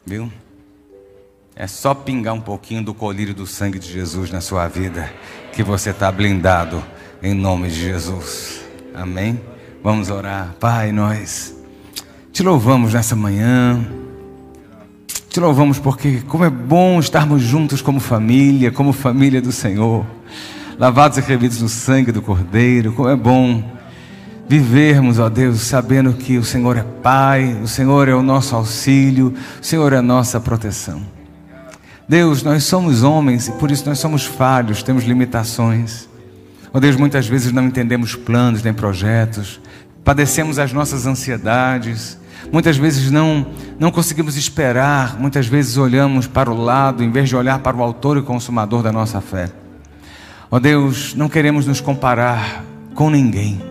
Viu? 0.05 0.31
É 1.55 1.67
só 1.67 1.93
pingar 1.93 2.33
um 2.33 2.41
pouquinho 2.41 2.83
do 2.83 2.93
colírio 2.93 3.33
do 3.33 3.47
sangue 3.47 3.79
de 3.79 3.91
Jesus 3.91 4.29
na 4.29 4.41
sua 4.41 4.67
vida, 4.67 5.11
que 5.53 5.63
você 5.63 5.89
está 5.89 6.11
blindado 6.11 6.83
em 7.23 7.33
nome 7.33 7.69
de 7.69 7.75
Jesus. 7.75 8.61
Amém? 8.93 9.39
Vamos 9.81 10.09
orar. 10.09 10.55
Pai, 10.59 10.91
nós 10.91 11.55
te 12.31 12.43
louvamos 12.43 12.93
nessa 12.93 13.15
manhã. 13.15 13.85
Te 15.29 15.39
louvamos 15.39 15.79
porque, 15.79 16.21
como 16.27 16.43
é 16.43 16.49
bom 16.49 16.99
estarmos 16.99 17.41
juntos 17.41 17.81
como 17.81 17.99
família, 17.99 18.71
como 18.71 18.93
família 18.93 19.41
do 19.41 19.51
Senhor, 19.51 20.05
lavados 20.77 21.17
e 21.17 21.21
revidos 21.21 21.61
no 21.61 21.69
sangue 21.69 22.11
do 22.11 22.21
Cordeiro. 22.21 22.93
Como 22.93 23.09
é 23.09 23.15
bom 23.15 23.63
vivermos, 24.47 25.19
ó 25.19 25.29
Deus, 25.29 25.61
sabendo 25.61 26.13
que 26.13 26.37
o 26.37 26.43
Senhor 26.43 26.77
é 26.77 26.83
Pai, 27.01 27.59
o 27.63 27.67
Senhor 27.67 28.07
é 28.07 28.13
o 28.13 28.21
nosso 28.21 28.55
auxílio, 28.55 29.33
o 29.61 29.65
Senhor 29.65 29.93
é 29.93 29.97
a 29.97 30.01
nossa 30.01 30.39
proteção. 30.39 31.01
Deus, 32.07 32.43
nós 32.43 32.63
somos 32.63 33.01
homens 33.01 33.47
e 33.47 33.51
por 33.53 33.71
isso 33.71 33.87
nós 33.87 33.97
somos 33.97 34.25
falhos, 34.25 34.83
temos 34.83 35.05
limitações. 35.05 36.07
Oh 36.71 36.79
Deus, 36.79 36.95
muitas 36.95 37.27
vezes 37.27 37.51
não 37.51 37.65
entendemos 37.65 38.15
planos 38.15 38.61
nem 38.61 38.73
projetos, 38.73 39.59
padecemos 40.03 40.59
as 40.59 40.71
nossas 40.71 41.07
ansiedades, 41.07 42.19
muitas 42.51 42.77
vezes 42.77 43.09
não, 43.09 43.47
não 43.79 43.89
conseguimos 43.89 44.37
esperar, 44.37 45.19
muitas 45.19 45.47
vezes 45.47 45.77
olhamos 45.77 46.27
para 46.27 46.51
o 46.51 46.61
lado 46.61 47.03
em 47.03 47.09
vez 47.09 47.29
de 47.29 47.35
olhar 47.35 47.59
para 47.59 47.75
o 47.75 47.81
autor 47.81 48.17
e 48.17 48.21
consumador 48.21 48.83
da 48.83 48.91
nossa 48.91 49.19
fé. 49.19 49.49
Ó 50.55 50.57
oh 50.57 50.59
Deus, 50.61 51.13
não 51.15 51.27
queremos 51.27 51.67
nos 51.67 51.81
comparar 51.81 52.63
com 52.93 53.09
ninguém 53.09 53.61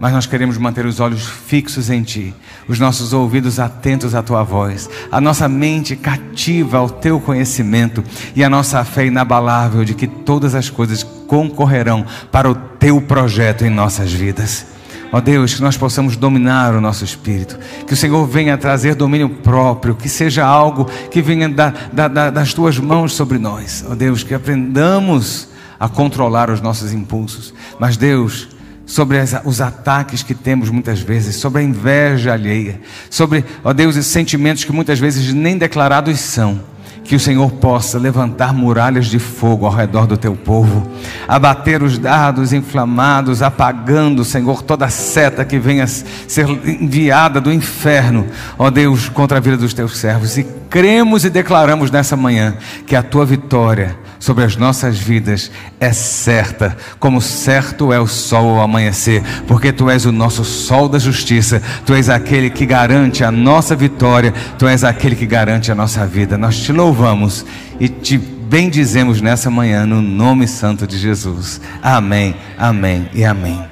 mas 0.00 0.12
nós 0.12 0.26
queremos 0.26 0.56
manter 0.58 0.86
os 0.86 0.98
olhos 0.98 1.28
fixos 1.28 1.88
em 1.88 2.02
Ti, 2.02 2.34
os 2.66 2.80
nossos 2.80 3.12
ouvidos 3.12 3.60
atentos 3.60 4.16
à 4.16 4.22
Tua 4.22 4.42
voz, 4.42 4.90
a 5.12 5.20
nossa 5.20 5.46
mente 5.46 5.94
cativa 5.94 6.78
ao 6.78 6.88
Teu 6.88 7.20
conhecimento 7.20 8.02
e 8.34 8.42
a 8.42 8.50
nossa 8.50 8.82
fé 8.82 9.06
inabalável 9.06 9.84
de 9.84 9.94
que 9.94 10.08
todas 10.08 10.56
as 10.56 10.68
coisas 10.68 11.04
concorrerão 11.04 12.04
para 12.32 12.50
o 12.50 12.54
Teu 12.54 13.00
projeto 13.00 13.64
em 13.64 13.70
nossas 13.70 14.10
vidas. 14.10 14.66
Ó 15.12 15.20
Deus, 15.20 15.54
que 15.54 15.62
nós 15.62 15.76
possamos 15.76 16.16
dominar 16.16 16.74
o 16.74 16.80
nosso 16.80 17.04
espírito, 17.04 17.56
que 17.86 17.92
o 17.92 17.96
Senhor 17.96 18.26
venha 18.26 18.58
trazer 18.58 18.96
domínio 18.96 19.28
próprio, 19.28 19.94
que 19.94 20.08
seja 20.08 20.44
algo 20.44 20.86
que 21.10 21.20
venha 21.22 21.48
da, 21.48 21.72
da, 21.92 22.08
da, 22.08 22.30
das 22.30 22.54
tuas 22.54 22.76
mãos 22.78 23.12
sobre 23.12 23.38
nós. 23.38 23.84
Ó 23.88 23.94
Deus, 23.94 24.24
que 24.24 24.34
aprendamos 24.34 25.51
a 25.82 25.88
controlar 25.88 26.48
os 26.48 26.60
nossos 26.60 26.92
impulsos. 26.92 27.52
Mas, 27.76 27.96
Deus, 27.96 28.50
sobre 28.86 29.18
as, 29.18 29.34
os 29.44 29.60
ataques 29.60 30.22
que 30.22 30.32
temos 30.32 30.70
muitas 30.70 31.00
vezes, 31.00 31.34
sobre 31.34 31.60
a 31.60 31.64
inveja 31.64 32.32
alheia, 32.32 32.80
sobre, 33.10 33.44
ó 33.64 33.72
Deus, 33.72 33.96
esses 33.96 34.12
sentimentos 34.12 34.62
que 34.62 34.70
muitas 34.70 35.00
vezes 35.00 35.34
nem 35.34 35.58
declarados 35.58 36.20
são. 36.20 36.60
Que 37.02 37.16
o 37.16 37.20
Senhor 37.20 37.50
possa 37.50 37.98
levantar 37.98 38.54
muralhas 38.54 39.06
de 39.06 39.18
fogo 39.18 39.66
ao 39.66 39.72
redor 39.72 40.06
do 40.06 40.16
teu 40.16 40.36
povo, 40.36 40.88
abater 41.26 41.82
os 41.82 41.98
dados 41.98 42.52
inflamados, 42.52 43.42
apagando, 43.42 44.24
Senhor, 44.24 44.62
toda 44.62 44.88
seta 44.88 45.44
que 45.44 45.58
venha 45.58 45.88
ser 45.88 46.48
enviada 46.48 47.40
do 47.40 47.52
inferno, 47.52 48.28
ó 48.56 48.70
Deus, 48.70 49.08
contra 49.08 49.38
a 49.38 49.40
vida 49.40 49.56
dos 49.56 49.74
teus 49.74 49.98
servos. 49.98 50.38
E 50.38 50.46
cremos 50.70 51.24
e 51.24 51.30
declaramos 51.30 51.90
nessa 51.90 52.16
manhã 52.16 52.54
que 52.86 52.94
a 52.94 53.02
tua 53.02 53.26
vitória 53.26 53.98
sobre 54.22 54.44
as 54.44 54.54
nossas 54.54 54.96
vidas 54.96 55.50
é 55.80 55.92
certa, 55.92 56.76
como 57.00 57.20
certo 57.20 57.92
é 57.92 57.98
o 57.98 58.06
sol 58.06 58.50
ao 58.50 58.60
amanhecer, 58.60 59.20
porque 59.48 59.72
tu 59.72 59.90
és 59.90 60.06
o 60.06 60.12
nosso 60.12 60.44
sol 60.44 60.88
da 60.88 60.96
justiça, 60.96 61.60
tu 61.84 61.92
és 61.92 62.08
aquele 62.08 62.48
que 62.48 62.64
garante 62.64 63.24
a 63.24 63.32
nossa 63.32 63.74
vitória, 63.74 64.32
tu 64.56 64.68
és 64.68 64.84
aquele 64.84 65.16
que 65.16 65.26
garante 65.26 65.72
a 65.72 65.74
nossa 65.74 66.06
vida. 66.06 66.38
Nós 66.38 66.56
te 66.56 66.70
louvamos 66.70 67.44
e 67.80 67.88
te 67.88 68.16
bendizemos 68.16 69.20
nessa 69.20 69.50
manhã 69.50 69.84
no 69.84 70.00
nome 70.00 70.46
santo 70.46 70.86
de 70.86 70.96
Jesus. 70.96 71.60
Amém, 71.82 72.36
amém 72.56 73.10
e 73.12 73.24
amém. 73.24 73.71